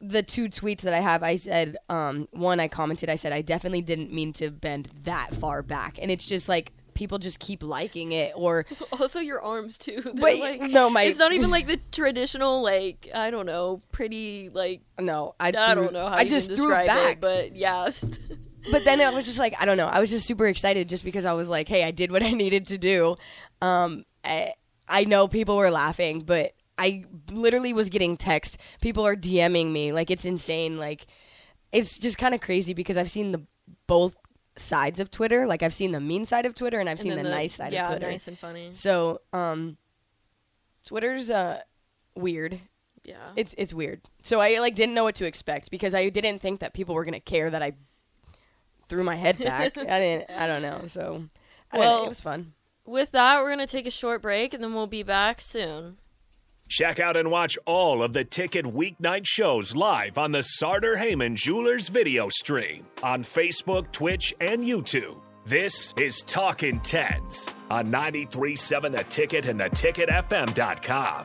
the 0.00 0.22
two 0.22 0.48
tweets 0.48 0.82
that 0.82 0.94
I 0.94 1.00
have, 1.00 1.22
I 1.22 1.36
said, 1.36 1.76
um, 1.88 2.28
one 2.32 2.60
I 2.60 2.68
commented, 2.68 3.08
I 3.10 3.16
said 3.16 3.32
I 3.32 3.42
definitely 3.42 3.82
didn't 3.82 4.12
mean 4.12 4.32
to 4.34 4.50
bend 4.50 4.90
that 5.04 5.34
far 5.34 5.62
back, 5.62 5.98
and 6.00 6.10
it's 6.10 6.24
just 6.24 6.48
like 6.48 6.72
people 6.94 7.18
just 7.18 7.38
keep 7.38 7.62
liking 7.62 8.10
it 8.12 8.32
or 8.34 8.66
Also, 9.00 9.20
your 9.20 9.40
arms 9.40 9.78
too. 9.78 10.00
They're 10.02 10.12
But, 10.14 10.38
like, 10.38 10.62
no, 10.62 10.90
my- 10.90 11.02
It's 11.04 11.18
not 11.18 11.32
even 11.32 11.50
like 11.50 11.66
the 11.66 11.78
traditional, 11.92 12.62
like 12.62 13.08
I 13.14 13.30
don't 13.30 13.46
know, 13.46 13.82
pretty 13.92 14.48
like 14.50 14.80
no, 15.00 15.34
I 15.38 15.48
I 15.48 15.50
threw- 15.74 15.82
don't 15.84 15.92
know 15.92 16.08
how 16.08 16.14
I 16.16 16.24
just 16.24 16.46
threw 16.54 16.72
it 16.74 16.86
back. 16.86 17.12
it, 17.14 17.20
but 17.20 17.54
yeah. 17.56 17.90
but 18.72 18.84
then 18.84 19.00
I 19.00 19.10
was 19.10 19.26
just 19.26 19.38
like, 19.38 19.54
I 19.60 19.64
don't 19.64 19.76
know. 19.76 19.86
I 19.86 20.00
was 20.00 20.10
just 20.10 20.26
super 20.26 20.46
excited 20.46 20.88
just 20.88 21.04
because 21.04 21.24
I 21.24 21.32
was 21.34 21.48
like, 21.48 21.68
hey, 21.68 21.84
I 21.84 21.90
did 21.92 22.10
what 22.12 22.22
I 22.22 22.30
needed 22.44 22.66
to 22.68 22.78
do. 22.78 23.16
Um, 23.62 24.04
I, 24.24 24.52
I 24.88 25.04
know 25.04 25.28
people 25.28 25.56
were 25.56 25.70
laughing, 25.70 26.20
but 26.20 26.52
I 26.78 27.04
literally 27.30 27.72
was 27.72 27.88
getting 27.88 28.16
text. 28.16 28.58
People 28.80 29.06
are 29.06 29.16
DMing 29.16 29.72
me. 29.72 29.92
Like, 29.92 30.10
it's 30.10 30.24
insane. 30.24 30.78
Like, 30.78 31.06
it's 31.72 31.98
just 31.98 32.18
kind 32.18 32.34
of 32.34 32.40
crazy 32.40 32.72
because 32.74 32.96
I've 32.96 33.10
seen 33.10 33.32
the 33.32 33.42
both 33.86 34.16
sides 34.56 35.00
of 35.00 35.10
Twitter. 35.10 35.46
Like, 35.46 35.62
I've 35.62 35.74
seen 35.74 35.92
the 35.92 36.00
mean 36.00 36.24
side 36.24 36.46
of 36.46 36.54
Twitter 36.54 36.78
and 36.80 36.88
I've 36.88 37.00
seen 37.00 37.12
And 37.12 37.24
the, 37.24 37.30
nice 37.30 37.54
side 37.54 37.72
yeah, 37.72 37.84
of 37.84 37.90
Twitter. 37.90 38.06
Yeah, 38.06 38.12
nice 38.12 38.28
and 38.28 38.38
funny. 38.38 38.70
So, 38.72 39.20
um, 39.32 39.76
Twitter's 40.84 41.28
uh 41.28 41.60
weird. 42.14 42.60
Yeah. 43.04 43.16
It's 43.36 43.54
it's 43.58 43.74
weird. 43.74 44.00
So 44.22 44.40
I 44.40 44.58
like 44.58 44.74
didn't 44.74 44.94
know 44.94 45.04
what 45.04 45.16
to 45.16 45.24
expect 45.26 45.70
because 45.70 45.94
I 45.94 46.08
didn't 46.08 46.40
think 46.40 46.60
that 46.60 46.74
people 46.74 46.94
were 46.94 47.04
gonna 47.04 47.20
care 47.20 47.50
that 47.50 47.62
I 47.62 47.72
threw 48.88 49.02
my 49.04 49.16
head 49.16 49.38
back. 49.38 49.76
I 49.78 49.98
didn't. 49.98 50.30
I 50.30 50.46
don't 50.46 50.62
know. 50.62 50.84
So 50.86 51.24
I 51.72 51.76
don't 51.76 51.84
know. 51.86 51.92
Well- 51.92 52.04
it 52.04 52.08
was 52.08 52.20
fun. 52.20 52.52
With 52.84 53.10
that, 53.10 53.42
we're 53.42 53.50
gonna 53.50 53.66
take 53.66 53.86
a 53.86 53.90
short 53.90 54.22
break, 54.22 54.54
and 54.54 54.62
then 54.64 54.72
we'll 54.72 54.86
be 54.86 55.02
back 55.02 55.42
soon. 55.42 55.98
Check 56.68 57.00
out 57.00 57.16
and 57.16 57.30
watch 57.30 57.56
all 57.64 58.02
of 58.02 58.12
the 58.12 58.24
Ticket 58.24 58.66
weeknight 58.66 59.26
shows 59.26 59.74
live 59.74 60.18
on 60.18 60.32
the 60.32 60.42
Sartor 60.42 60.98
Hamann 60.98 61.34
Jewelers 61.34 61.88
video 61.88 62.28
stream 62.28 62.84
on 63.02 63.22
Facebook, 63.22 63.90
Twitch, 63.90 64.34
and 64.38 64.62
YouTube. 64.62 65.16
This 65.46 65.94
is 65.96 66.20
Talking 66.22 66.78
Tens 66.80 67.48
on 67.70 67.86
93.7 67.86 68.92
The 68.92 69.04
Ticket 69.04 69.46
and 69.46 69.58
theticketfm.com. 69.58 71.24